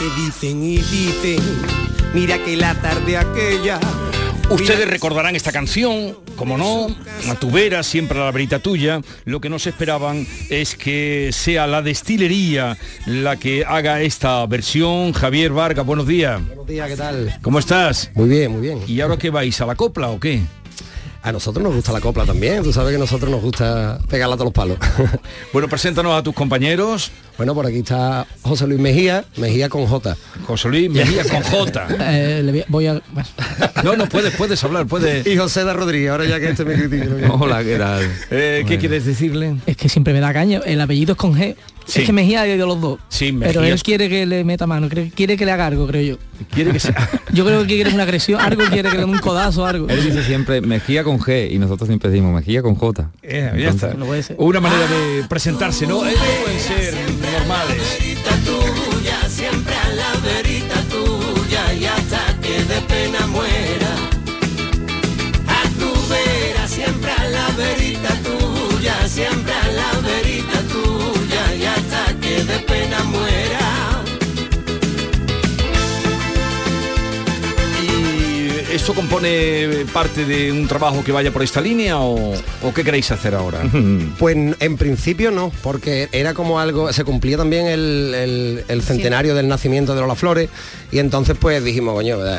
[0.00, 1.38] que dicen y dicen,
[2.14, 3.78] mira que la tarde aquella.
[4.48, 6.86] Ustedes recordarán esta canción, como no,
[7.28, 9.02] a tu vera, siempre a la verita tuya.
[9.26, 15.12] Lo que no se esperaban es que sea la destilería la que haga esta versión.
[15.12, 16.40] Javier Vargas, buenos días.
[16.46, 17.38] Buenos días, ¿qué tal?
[17.42, 18.10] ¿Cómo estás?
[18.14, 18.80] Muy bien, muy bien.
[18.86, 19.60] ¿Y ahora qué vais?
[19.60, 20.40] ¿A la copla o qué?
[21.22, 24.36] A nosotros nos gusta la copla también, tú sabes que a nosotros nos gusta pegarla
[24.36, 24.78] a todos los palos.
[25.52, 27.10] Bueno, preséntanos a tus compañeros.
[27.36, 30.16] Bueno, por aquí está José Luis Mejía, Mejía con J.
[30.46, 31.88] José Luis Mejía con J.
[32.00, 33.02] Eh, le voy a-.
[33.84, 35.26] No, no, puedes, puedes hablar, puedes.
[35.26, 37.32] Y José de Rodríguez, ahora ya que este me critica.
[37.32, 38.08] Hola, ¿qué tal?
[38.30, 39.56] Eh, ¿Qué quieres decirle?
[39.66, 40.60] Es que siempre me da caña.
[40.64, 41.56] El apellido es con G.
[41.90, 42.00] Sí.
[42.00, 42.98] Es que Mejía ido los dos.
[43.08, 45.86] Sí, Pero Mejía él es- quiere que le meta mano, quiere que le haga algo,
[45.86, 46.18] creo yo.
[46.54, 47.08] Quiere que sea.
[47.32, 49.88] Yo creo que quiere una agresión, algo quiere que le dé un codazo, algo.
[49.88, 53.10] Él dice siempre Mejía con G y nosotros siempre decimos Mejía con J.
[53.22, 53.94] Eh, ya está.
[53.94, 54.36] No puede ser.
[54.38, 56.04] Una manera de presentarse, ¿no?
[56.06, 56.94] Eh, no pueden ser
[57.32, 57.98] normales.
[78.90, 82.82] ¿Y esto compone parte de un trabajo que vaya por esta línea o, o qué
[82.82, 83.60] queréis hacer ahora?
[84.18, 89.36] Pues en principio no, porque era como algo, se cumplía también el, el- el centenario
[89.36, 90.48] del nacimiento de Lola Flores
[90.90, 92.38] y entonces pues dijimos, coño, eh,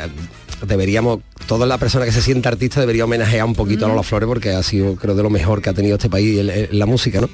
[0.67, 4.27] deberíamos, toda la persona que se sienta artista debería homenajear un poquito a Lola Flores
[4.27, 6.85] porque ha sido creo de lo mejor que ha tenido este país en, en la
[6.85, 7.29] música, ¿no?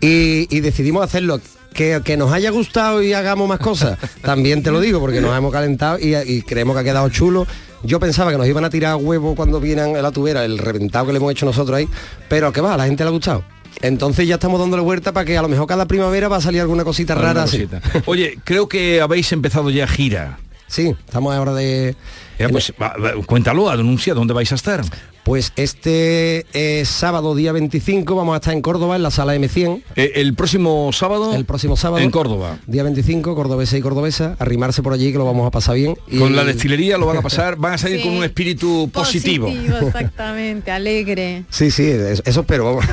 [0.00, 1.40] Y, y decidimos hacerlo.
[1.74, 5.36] Que, que nos haya gustado y hagamos más cosas, también te lo digo, porque nos
[5.36, 7.46] hemos calentado y, y creemos que ha quedado chulo.
[7.82, 10.58] Yo pensaba que nos iban a tirar a huevo cuando vienen a la tubera, el
[10.58, 11.88] reventado que le hemos hecho nosotros ahí,
[12.28, 13.44] pero que va, a la gente le ha gustado.
[13.82, 16.60] Entonces ya estamos dándole vuelta para que a lo mejor cada primavera va a salir
[16.60, 17.68] alguna cosita Alguna rara así.
[18.06, 20.38] Oye, creo que habéis empezado ya gira.
[20.66, 21.94] Sí, estamos ahora de...
[22.38, 22.94] Ya, pues, va,
[23.26, 24.82] cuéntalo, anuncia dónde vais a estar.
[25.26, 29.82] Pues este eh, sábado día 25 vamos a estar en Córdoba, en la sala M100.
[29.96, 31.34] Eh, el próximo sábado.
[31.34, 32.04] El próximo sábado.
[32.04, 32.60] En Córdoba.
[32.68, 35.96] Día 25, cordobesa y cordobesa, arrimarse por allí que lo vamos a pasar bien.
[36.06, 39.48] Y- Con la destilería lo van a pasar, van a salir con un espíritu positivo.
[39.48, 41.42] exactamente, alegre.
[41.50, 42.84] Sí, sí, eso, eso espero, vamos.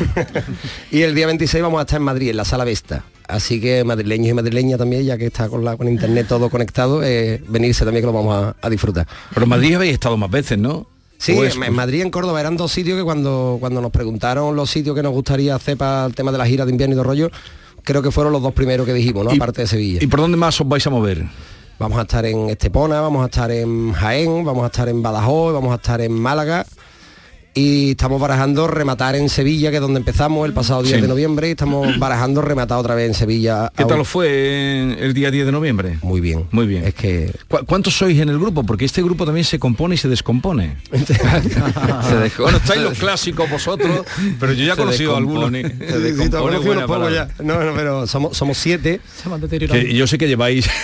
[0.91, 3.05] y el día 26 vamos a estar en Madrid, en la sala Vesta.
[3.27, 7.03] Así que madrileños y madrileñas también, ya que está con, la, con internet todo conectado,
[7.03, 9.07] eh, venirse también que lo vamos a, a disfrutar.
[9.35, 10.87] Pero en Madrid habéis estado más veces, ¿no?
[11.23, 13.91] Sí, ¿O es- en, Madrid y en Córdoba eran dos sitios que cuando, cuando nos
[13.91, 16.95] preguntaron los sitios que nos gustaría hacer para el tema de la gira de invierno
[16.95, 17.31] y de rollo,
[17.83, 19.31] creo que fueron los dos primeros que dijimos, ¿no?
[19.33, 19.99] ¿Y- Aparte de Sevilla.
[20.01, 21.23] ¿Y por dónde más os vais a mover?
[21.79, 25.53] Vamos a estar en Estepona, vamos a estar en Jaén, vamos a estar en Badajoz,
[25.53, 26.65] vamos a estar en Málaga
[27.55, 31.01] y estamos barajando rematar en Sevilla, que es donde empezamos el pasado 10 Sí.
[31.01, 33.71] de noviembre, y estamos barajando rematar otra vez en Sevilla.
[33.75, 35.99] ¿Qué tal fue el día 10 de noviembre?
[36.01, 36.47] Muy bien.
[36.51, 36.85] Muy bien.
[36.85, 38.63] Es que ¿Cu- ¿Cuántos sois en el grupo?
[38.63, 40.77] Porque este grupo también se compone y se descompone.
[40.91, 44.05] Se bueno, estáis los clásicos vosotros,
[44.39, 45.51] pero yo ya he conocido a algunos.
[47.11, 47.27] ya.
[47.43, 48.99] No, no, pero somos, somos siete.
[49.21, 49.85] Se van deteriorando.
[49.85, 50.67] Que yo sé que lleváis.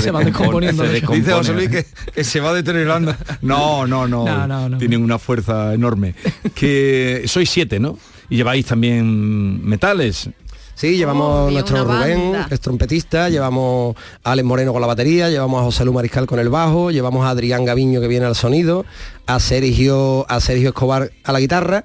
[0.00, 0.84] Se van descomponiendo.
[0.84, 1.10] se de hecho.
[1.12, 1.84] Dice José Luis que,
[2.14, 3.14] que se va deteriorando.
[3.40, 4.24] No, no, no.
[4.24, 4.78] No, no, no.
[4.78, 5.31] Tienen una fuerza
[5.74, 6.14] enorme.
[6.54, 7.98] Que sois siete, ¿no?
[8.30, 10.28] Y lleváis también metales.
[10.74, 15.60] Sí, llevamos Oh, nuestro Rubén, es trompetista, llevamos a Alex Moreno con la batería, llevamos
[15.60, 18.84] a José Lu Mariscal con el bajo, llevamos a Adrián Gaviño que viene al sonido,
[19.26, 21.84] a Sergio, a Sergio Escobar a la guitarra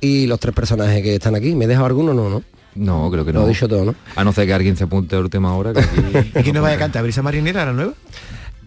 [0.00, 1.54] y los tres personajes que están aquí.
[1.54, 2.12] ¿Me he dejado alguno?
[2.14, 2.42] No, ¿no?
[2.74, 3.46] No, creo que Lo no.
[3.46, 3.94] he dicho todo, ¿no?
[4.14, 5.72] A no ser que alguien se apunte a última hora.
[5.72, 6.30] Que aquí...
[6.38, 7.02] ¿Y quién nos vaya a cantar?
[7.02, 7.94] ¿Brisa Marinera, la nueva?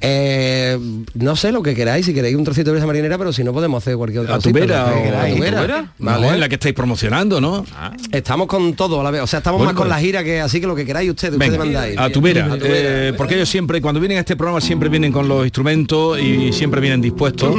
[0.01, 0.77] Eh,
[1.15, 3.51] no sé lo que queráis, si queréis un trocito de brisa marinera, pero si no
[3.51, 4.87] podemos hacer cualquier otra ¿A tu vera.
[4.87, 5.93] ¿A tu vera?
[5.99, 7.65] No, en la que estáis promocionando, ¿no?
[8.11, 10.23] Estamos con todo a la vez, o sea, estamos Bueno, más con pues- la gira
[10.23, 11.97] que así que lo que queráis ustedes, ustedes mandáis.
[11.97, 13.09] a tu vera, tu vera.
[13.09, 16.53] eh, porque ellos siempre, cuando vienen a este programa, siempre vienen con los instrumentos y
[16.53, 17.53] siempre vienen dispuestos.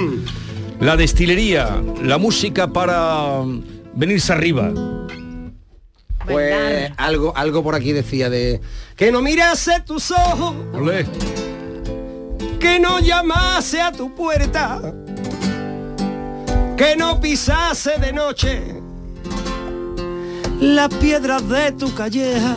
[0.81, 3.63] La destilería, la música para mm,
[3.97, 4.73] venirse arriba.
[6.27, 8.61] Pues algo, algo por aquí decía de
[8.97, 10.55] que no mirase tus ojos,
[12.61, 14.81] que no llamase a tu puerta,
[16.77, 18.63] que no pisase de noche
[20.61, 22.57] las piedras de tu calleja.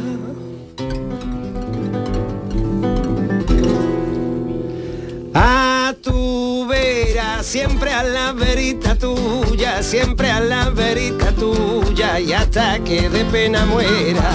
[5.34, 12.80] A tu vera, siempre a la verita tuya, siempre a la verita tuya y hasta
[12.84, 14.30] que de pena muera.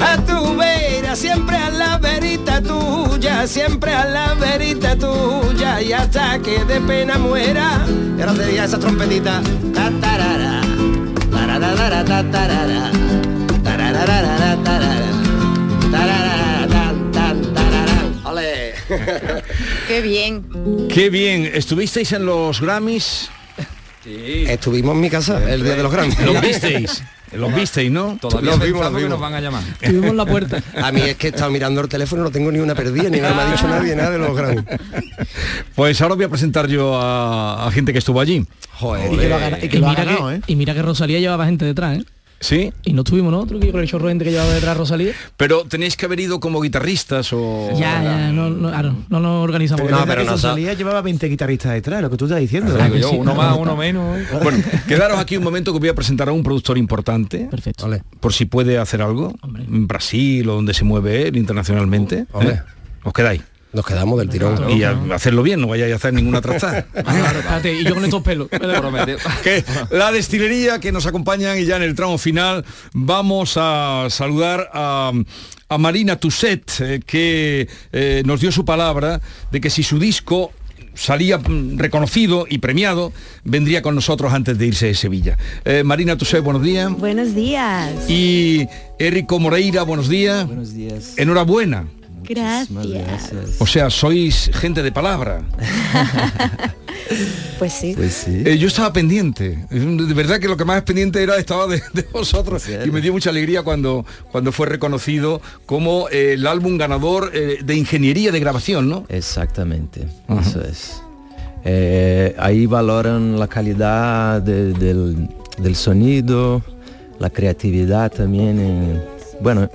[0.00, 0.75] A tu vera,
[1.16, 7.16] siempre a la verita tuya, siempre a la verita tuya y hasta que de pena
[7.16, 7.86] muera.
[8.18, 9.42] Y ahora te diga esa trompetita.
[9.74, 10.60] Ta, tarara,
[11.30, 12.90] tararara, ta, tarara,
[13.64, 14.96] tararara, tarara,
[15.90, 16.66] tararara,
[17.12, 18.26] tan.
[18.26, 18.74] ¡Ole!
[19.88, 20.44] Qué bien.
[20.92, 23.30] Qué bien, ¿estuvisteis en los Grammys?
[24.04, 26.20] Estuvimos en mi casa el día de los Grammys.
[26.20, 27.02] ¿Los visteis?
[27.32, 28.16] Los visteis, ¿no?
[28.20, 29.10] Todavía Los vimos, los que vimos.
[29.10, 29.62] nos van a llamar.
[29.80, 30.62] Estuvimos en la puerta.
[30.82, 33.20] A mí es que he estado mirando el teléfono, no tengo ni una perdida, ni
[33.20, 34.64] nada me ha dicho nadie nada de los Grammys.
[35.74, 38.46] Pues ahora voy a presentar yo a, a gente que estuvo allí.
[38.74, 39.12] Joder.
[39.12, 40.82] Y, que lo ha gana- y que lo ha mira ganado, que, y mira que
[40.82, 42.04] Rosalía llevaba gente detrás, ¿eh?
[42.40, 42.72] ¿Sí?
[42.84, 45.12] Y no tuvimos nosotros, que con el chorro de gente que llevaba detrás Rosalía.
[45.36, 47.70] Pero tenéis que haber ido como guitarristas o...
[47.72, 49.86] Ya, ya, no, no, claro, no nos organizamos.
[49.86, 52.74] Pero, que Rosalía llevaba 20 guitarristas detrás, lo que tú estás diciendo.
[52.74, 53.76] Claro que sí, claro.
[53.76, 54.16] menos.
[54.42, 57.48] Bueno, quedaros aquí un momento que voy a presentar a un productor importante.
[57.50, 57.88] Perfecto.
[58.20, 59.34] Por si puede hacer algo.
[59.44, 62.26] En Brasil o donde se mueve él internacionalmente.
[62.40, 62.60] ¿eh?
[63.02, 63.42] Os quedáis.
[63.76, 64.70] Nos quedamos del tirón.
[64.70, 66.86] Y a- hacerlo bien, no vayáis a hacer ninguna trastada.
[66.94, 68.48] Claro, espérate, y yo con estos pelos.
[69.44, 72.64] que la destilería que nos acompañan y ya en el tramo final
[72.94, 75.12] vamos a saludar a,
[75.68, 79.20] a Marina Tusset eh, que eh, nos dio su palabra
[79.52, 80.52] de que si su disco
[80.94, 83.12] salía mm, reconocido y premiado,
[83.44, 85.36] vendría con nosotros antes de irse de Sevilla.
[85.66, 86.90] Eh, Marina Tusset, buenos días.
[86.92, 88.08] Buenos días.
[88.08, 88.66] Y
[88.98, 90.46] Érico Moreira, buenos días.
[90.46, 91.12] Buenos días.
[91.18, 91.84] Enhorabuena.
[92.22, 93.32] Gracias.
[93.58, 95.42] O sea, sois gente de palabra.
[97.58, 97.94] Pues sí.
[98.44, 99.64] Eh, yo estaba pendiente.
[99.70, 102.64] De verdad que lo que más pendiente era estaba de, de vosotros.
[102.84, 107.58] Y me dio mucha alegría cuando, cuando fue reconocido como eh, el álbum ganador eh,
[107.64, 109.04] de ingeniería de grabación, ¿no?
[109.08, 110.06] Exactamente,
[110.40, 111.00] eso es.
[111.64, 116.62] Eh, ahí valoran la calidad de- del, del sonido,
[117.18, 118.58] la creatividad también.
[118.60, 119.02] en-
[119.40, 119.70] bueno,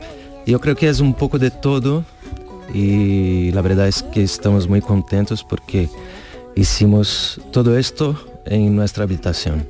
[0.46, 2.04] yo creo que es un poco de todo
[2.74, 5.90] y la verdad es que estamos muy contentos porque
[6.56, 8.16] hicimos todo esto
[8.46, 9.68] en nuestra habitación.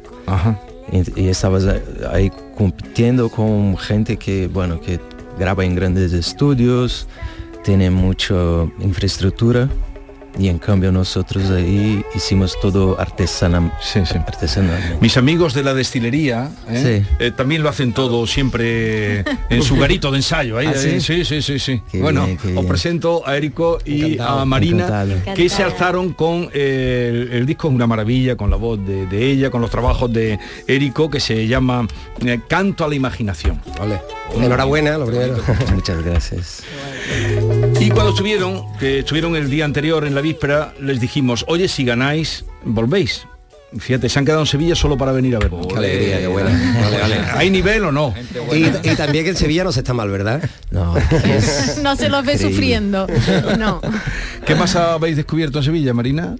[0.91, 1.65] Y, y estabas
[2.11, 4.99] ahí compitiendo con gente que, bueno, que
[5.39, 7.07] graba en grandes estudios,
[7.63, 8.35] tiene mucha
[8.79, 9.69] infraestructura
[10.39, 13.71] y en cambio nosotros ahí hicimos todo artesanal,
[14.27, 14.97] artesanalmente.
[15.01, 17.03] Mis amigos de la destilería ¿eh?
[17.19, 19.19] Eh, también lo hacen todo siempre
[19.49, 20.57] en su garito de ensayo.
[20.57, 21.01] ahí, ¿Ah, sí?
[21.01, 21.81] sí, sí, sí, sí.
[21.91, 22.67] Qué bueno, bien, os bien.
[22.67, 24.39] presento a Érico y Encantado.
[24.39, 25.35] a Marina, Encantado.
[25.35, 29.05] que se alzaron con eh, el, el disco es una maravilla, con la voz de,
[29.07, 31.87] de ella, con los trabajos de Érico, que se llama
[32.25, 33.61] eh, Canto a la Imaginación.
[34.35, 35.37] Enhorabuena, lo primero.
[35.73, 36.63] Muchas gracias.
[37.83, 41.83] Y cuando estuvieron, que estuvieron el día anterior en la víspera, les dijimos, oye, si
[41.83, 43.25] ganáis, volvéis.
[43.77, 45.49] Fíjate, se han quedado en Sevilla solo para venir a ver.
[45.69, 46.49] Qué alegría, qué buena.
[46.83, 47.15] Vale, vale.
[47.35, 48.13] ¿Hay nivel o no?
[48.53, 50.41] Y, y también que en Sevilla no se está mal, ¿verdad?
[50.71, 50.93] No.
[51.81, 52.37] no se los ve Increíble.
[52.55, 53.07] sufriendo.
[53.57, 53.79] No.
[54.45, 56.35] ¿Qué más habéis descubierto en Sevilla, Marina?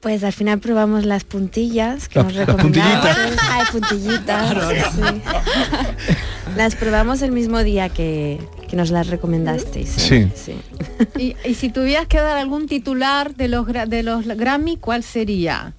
[0.00, 3.00] Pues al final probamos las puntillas que Las- nos las recomendaban.
[3.00, 3.48] puntillitas.
[3.48, 4.92] Ay, puntillitas.
[4.94, 6.16] sí.
[6.56, 8.40] las probamos el mismo día que,
[8.70, 10.10] que nos las recomendasteis.
[10.12, 10.30] ¿eh?
[10.34, 10.54] Sí.
[11.18, 15.74] Y, y si tuvieras que dar algún titular de los de los Grammy, ¿cuál sería?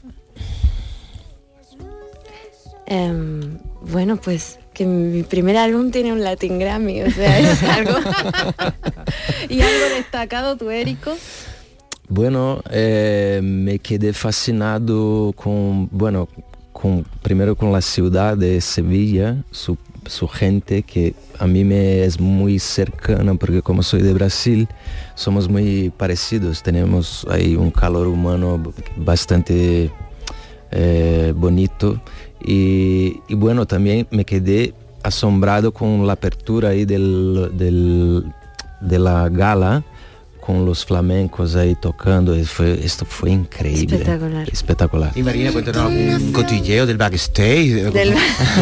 [2.86, 7.94] Em, bueno, pues que mi primer álbum tiene un Latin Grammy, o sea, es algo...
[9.48, 11.16] ¿Y algo destacado tu Érico?
[12.10, 16.28] Bueno, eh, me quedé fascinado con, bueno,
[16.74, 22.20] con, primero con la ciudad de Sevilla, su, su gente que a mí me es
[22.20, 24.68] muy cercana porque como soy de Brasil,
[25.16, 28.62] somos muy parecidos, tenemos ahí un calor humano
[28.98, 29.92] bastante
[30.72, 32.02] eh, bonito.
[32.44, 34.74] Y, bueno, también me quedé
[35.04, 38.26] asombrado con la apertura ahí del, del-
[38.82, 39.84] de la gala
[40.52, 42.36] con los flamencos ahí tocando.
[42.38, 43.96] y Fue, esto fue increíble.
[43.98, 44.50] Espectacular.
[44.52, 45.12] Espectacular.
[45.16, 47.70] Y Marina, cuéntanos algún cotilleo del backstage.
[47.74, 48.14] de- Del-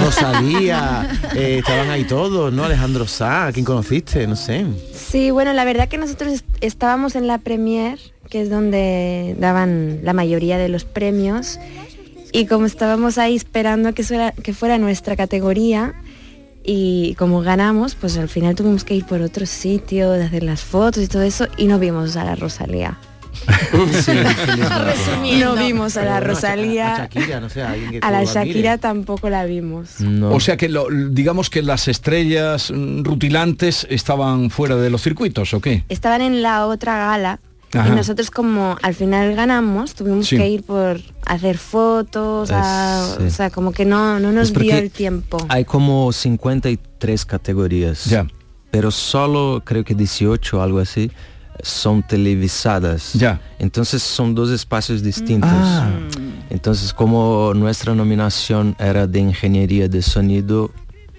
[0.06, 2.64] Rosalía, eh, estaban ahí todos, ¿no?
[2.66, 4.28] Alejandro Sá, ¿a quién conociste?
[4.28, 4.66] No sé.
[4.94, 7.98] Sí, bueno, la verdad que nosotros est- estábamos en la premier,
[8.30, 11.60] que es donde daban la mayoría de los premios,
[12.32, 15.96] y como estábamos ahí esperando que, fuera, que fuera nuestra categoría,
[16.72, 20.61] y como ganamos, pues al final tuvimos que ir por otro sitio, de hacer las
[20.61, 22.95] fotos y todo eso, y no vimos a la Rosalía.
[25.39, 26.95] No vimos a la Rosalía.
[26.95, 28.24] A Shakira, no sé, a alguien que A la.
[28.24, 29.95] Shakira tampoco la vimos.
[30.24, 35.53] O sea que lo- digamos que las estrellas mm, rutilantes estaban fuera de los circuitos,
[35.53, 35.84] ¿o qué?
[35.89, 37.39] estaban en la otra gala
[37.74, 37.89] Ajá.
[37.89, 40.38] y nosotros como al final ganamos tuvimos Sí.
[40.38, 43.24] que ir por hacer fotos, a- sí.
[43.26, 45.38] o sea, como que no, no nos dio el tiempo.
[45.49, 48.05] Hay como 53 categorías.
[48.05, 48.26] Ya.
[48.72, 51.11] Pero solo creo que 18 algo así
[51.61, 53.13] son televisadas.
[53.13, 53.41] Ya.
[53.59, 55.49] Entonces son dos espacios distintos.
[55.51, 55.89] Ah.
[56.49, 60.72] Entonces como nuestra nominación era de ingeniería de sonido,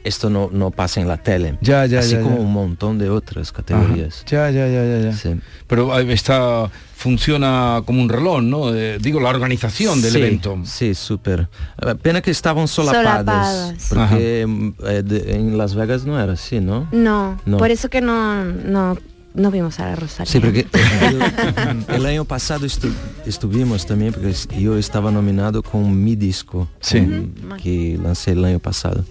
[0.05, 1.59] esto no, no pasa en la tele.
[1.61, 2.43] Ya, ya, Así ya, como ya.
[2.43, 4.25] un montón de otras categorías.
[4.27, 5.37] Ya, ya, ya, ya, ya.
[5.67, 8.75] Pero eh, está funciona como un reloj, ¿no?
[8.75, 10.59] Eh, digo, la organización del Sí, evento.
[10.65, 11.49] Sí, súper.
[11.83, 13.77] Eh, Pena que estaban solapadas.
[13.79, 13.89] Solapadas.
[14.11, 14.47] Porque
[14.87, 16.89] eh, de- en Las Vegas no era así, ¿no?
[16.93, 17.57] No, No.
[17.57, 18.99] por eso que no, no,
[19.33, 20.31] no vimos a la Rosalía.
[20.31, 20.67] Sí, porque
[21.09, 22.93] el, el año pasado estu-
[23.27, 27.01] estuvimos también, porque yo estaba nominado con mi disco Sí.
[27.01, 29.05] con- que lancé el año pasado.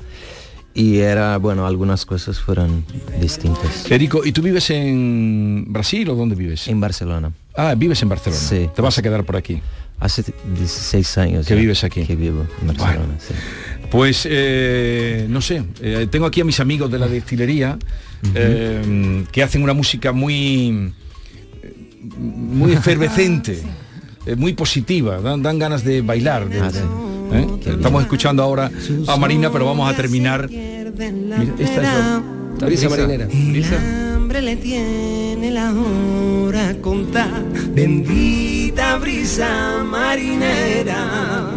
[0.79, 2.85] Y era, bueno, algunas cosas fueron
[3.19, 3.91] distintas.
[3.91, 6.67] Erico, ¿y tú vives en Brasil o dónde vives?
[6.69, 7.33] En Barcelona.
[7.55, 8.41] Ah, vives en Barcelona.
[8.41, 8.69] Sí.
[8.73, 9.61] Te vas a quedar por aquí.
[9.99, 10.23] Hace
[10.55, 12.05] 16 años Que ya vives aquí.
[12.05, 13.33] Que vivo en Barcelona, sí.
[13.91, 17.77] Pues eh, no sé, eh, tengo aquí a mis amigos de la destilería
[18.35, 20.93] eh, que hacen una música muy
[22.17, 23.61] muy efervescente,
[24.25, 26.47] eh, muy positiva, dan, dan ganas de bailar.
[26.47, 27.47] de- Ah, de- ¿eh?
[27.65, 28.71] Estamos escuchando ahora
[29.07, 30.49] a Marina, pero vamos a terminar.
[30.49, 30.89] Mira,
[31.59, 32.21] esta es la-
[32.59, 33.25] la Brisa marinera.
[33.27, 33.77] Brisa.
[34.41, 37.43] le tiene la hora contar.
[37.73, 41.49] Bendita brisa marinera.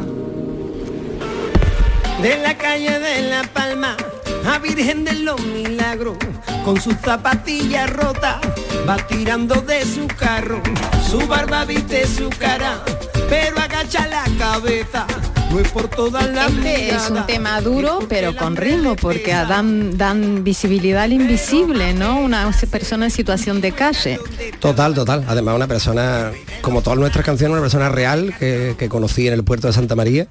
[2.23, 3.97] De la calle de La Palma
[4.47, 6.17] a Virgen de los Milagros,
[6.65, 8.37] con sus zapatillas rotas,
[8.89, 10.61] va tirando de su carro.
[11.09, 12.83] Su barba viste su cara,
[13.29, 15.07] pero agacha la cabeza.
[15.55, 22.21] Este es un tema duro, pero con ritmo, porque dan, dan visibilidad al invisible, ¿no?
[22.21, 24.19] Una persona en situación de calle.
[24.61, 25.25] Total, total.
[25.29, 26.31] Además, una persona,
[26.63, 29.95] como todas nuestras canciones, una persona real que, que conocí en el puerto de Santa
[29.95, 30.27] María.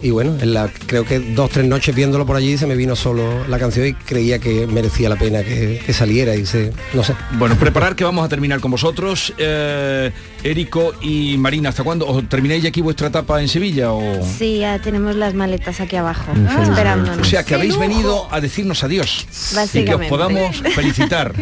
[0.00, 2.94] Y bueno, en la, creo que dos, tres noches viéndolo por allí se me vino
[2.94, 7.02] solo la canción y creía que merecía la pena que, que saliera y se, no
[7.02, 7.14] sé.
[7.32, 10.12] Bueno, preparar que vamos a terminar con vosotros, eh,
[10.44, 11.70] Érico y Marina.
[11.70, 12.06] ¿Hasta cuándo?
[12.06, 14.02] ¿Os termináis aquí vuestra etapa en Sevilla o...?
[14.38, 17.28] Sí, ya tenemos las maletas aquí abajo, O esperándonos.
[17.28, 19.26] sea, que habéis venido a decirnos adiós.
[19.74, 21.34] Y que os podamos felicitar.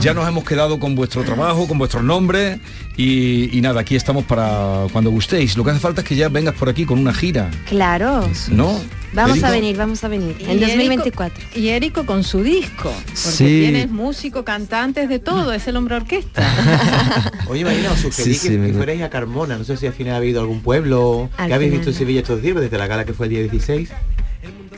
[0.00, 2.58] Ya nos hemos quedado con vuestro trabajo, con vuestros nombres
[2.96, 5.56] y, y nada, aquí estamos para cuando gustéis.
[5.56, 8.28] Lo que hace falta es que ya vengas por aquí con una gira, Claro.
[8.50, 8.80] ¿no?
[9.14, 9.46] Vamos Érico?
[9.46, 10.36] a venir, vamos a venir.
[10.40, 11.38] En Y 2024.
[11.44, 13.44] Érico- y Érico con su disco, porque Sí.
[13.60, 16.42] tienes músico, cantantes de todo, es el hombre orquesta.
[17.48, 19.58] Oye, Marina, os sugerí Sí, sí, que, que fuerais a Carmona.
[19.58, 21.28] No sé si al final ha habido algún pueblo.
[21.36, 21.98] Al ¿Qué habéis visto en no.
[21.98, 22.56] Sevilla estos días?
[22.56, 23.90] Desde la gala que fue el día 16.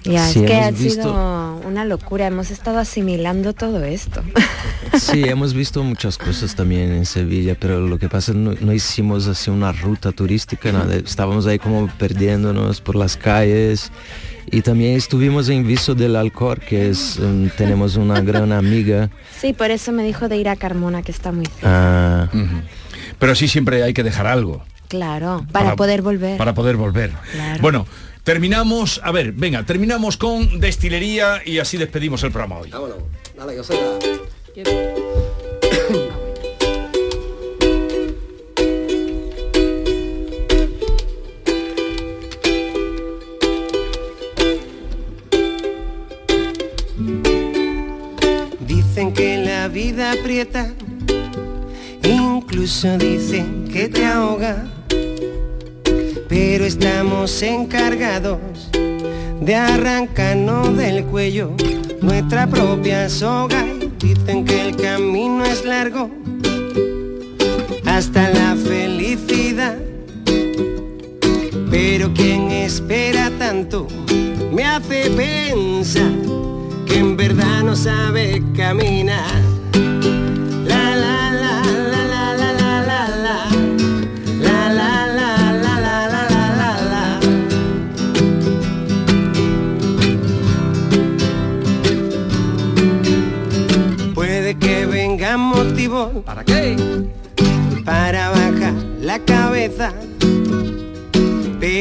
[0.04, 4.22] Ya, Sí, es que ha visto- sido una locura, hemos estado asimilando todo esto.
[4.98, 9.26] Sí, hemos visto muchas cosas también en Sevilla, pero lo que pasa no, no hicimos
[9.26, 10.94] así una ruta turística, nada.
[10.94, 13.90] Estábamos ahí como perdiéndonos por las calles
[14.52, 19.10] y también estuvimos en Viso del Alcor, que es um, tenemos una gran amiga.
[19.36, 21.62] Sí, por eso me dijo de ir a Carmona, que está muy cerca.
[21.64, 22.28] ah,
[23.18, 24.62] Pero así siempre hay que dejar algo.
[24.86, 26.38] Claro, para, poder volver.
[26.38, 27.10] Para poder volver.
[27.32, 27.60] Claro.
[27.60, 27.86] Bueno,
[28.24, 32.70] terminamos, a ver, venga, terminamos con destilería y así despedimos el programa hoy.
[32.70, 32.98] Vámonos.
[33.36, 35.04] Dale, yo soy la-
[48.60, 50.72] Dicen que la vida aprieta,
[52.02, 54.64] incluso dicen que te ahoga,
[56.34, 58.40] pero estamos encargados
[59.40, 61.52] de arrancarnos del cuello
[62.02, 63.64] nuestra propia soga.
[64.00, 66.10] Dicen que el camino es largo
[67.86, 69.78] hasta la felicidad,
[71.70, 73.86] pero quien espera tanto
[74.52, 76.10] me hace pensar
[76.84, 79.53] que en verdad no sabe caminar.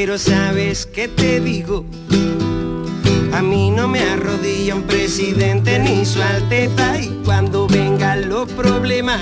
[0.05, 1.85] Pero sabes que te digo,
[3.31, 9.21] a mí no me arrodilla un presidente ni su alteza y cuando vengan los problemas,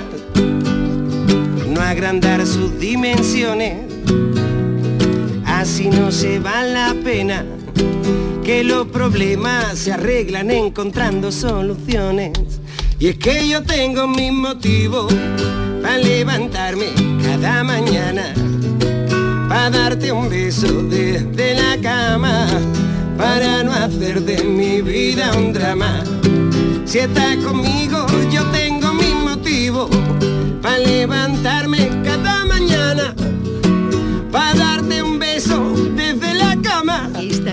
[1.69, 3.77] no agrandar sus dimensiones,
[5.45, 7.45] así no se va la pena,
[8.43, 12.31] que los problemas se arreglan encontrando soluciones.
[12.97, 15.13] Y es que yo tengo mis motivos
[15.83, 16.87] para levantarme
[17.21, 18.33] cada mañana,
[19.51, 22.47] para darte un beso desde la cama
[23.17, 26.05] para no hacer de mi vida un drama.
[26.85, 29.89] Si estás conmigo, yo tengo mis motivos
[30.61, 33.13] para levantarme cada mañana,
[34.31, 37.09] para darte un beso desde la cama.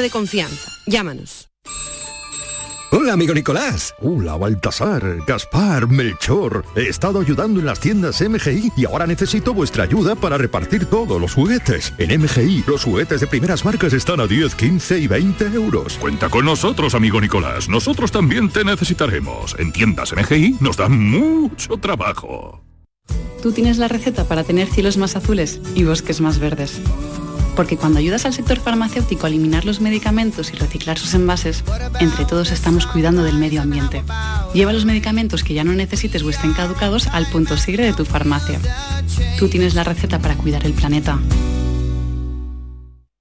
[0.00, 0.70] de confianza.
[0.86, 1.50] Llámanos.
[2.92, 3.94] Hola, amigo Nicolás.
[4.00, 6.64] Hola, Baltasar, Gaspar, Melchor.
[6.74, 11.20] He estado ayudando en las tiendas MGI y ahora necesito vuestra ayuda para repartir todos
[11.20, 11.94] los juguetes.
[11.98, 15.98] En MGI, los juguetes de primeras marcas están a 10, 15 y 20 euros.
[15.98, 17.68] Cuenta con nosotros, amigo Nicolás.
[17.68, 19.54] Nosotros también te necesitaremos.
[19.60, 22.64] En tiendas MGI nos da mucho trabajo.
[23.40, 26.80] Tú tienes la receta para tener cielos más azules y bosques más verdes.
[27.60, 31.62] Porque cuando ayudas al sector farmacéutico a eliminar los medicamentos y reciclar sus envases,
[32.00, 34.02] entre todos estamos cuidando del medio ambiente.
[34.54, 38.06] Lleva los medicamentos que ya no necesites o estén caducados al punto sigre de tu
[38.06, 38.58] farmacia.
[39.38, 41.20] Tú tienes la receta para cuidar el planeta.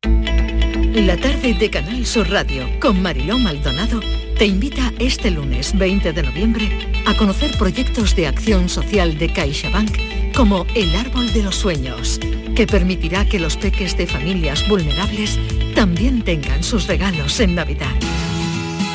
[0.04, 4.00] La tarde de Canal Sur Radio con Mariló Maldonado
[4.38, 10.18] te invita este lunes 20 de noviembre a conocer proyectos de acción social de CaixaBank
[10.40, 12.18] como El Árbol de los Sueños,
[12.56, 15.38] que permitirá que los peques de familias vulnerables
[15.76, 17.94] también tengan sus regalos en Navidad.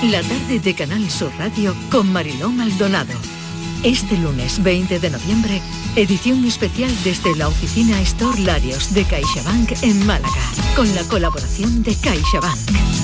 [0.05, 3.13] La tarde de Canal Sur Radio con Mariló Maldonado.
[3.83, 5.61] Este lunes 20 de noviembre,
[5.97, 11.95] edición especial desde la oficina Store Larios de CaixaBank en Málaga, con la colaboración de
[11.95, 12.85] CaixaBank.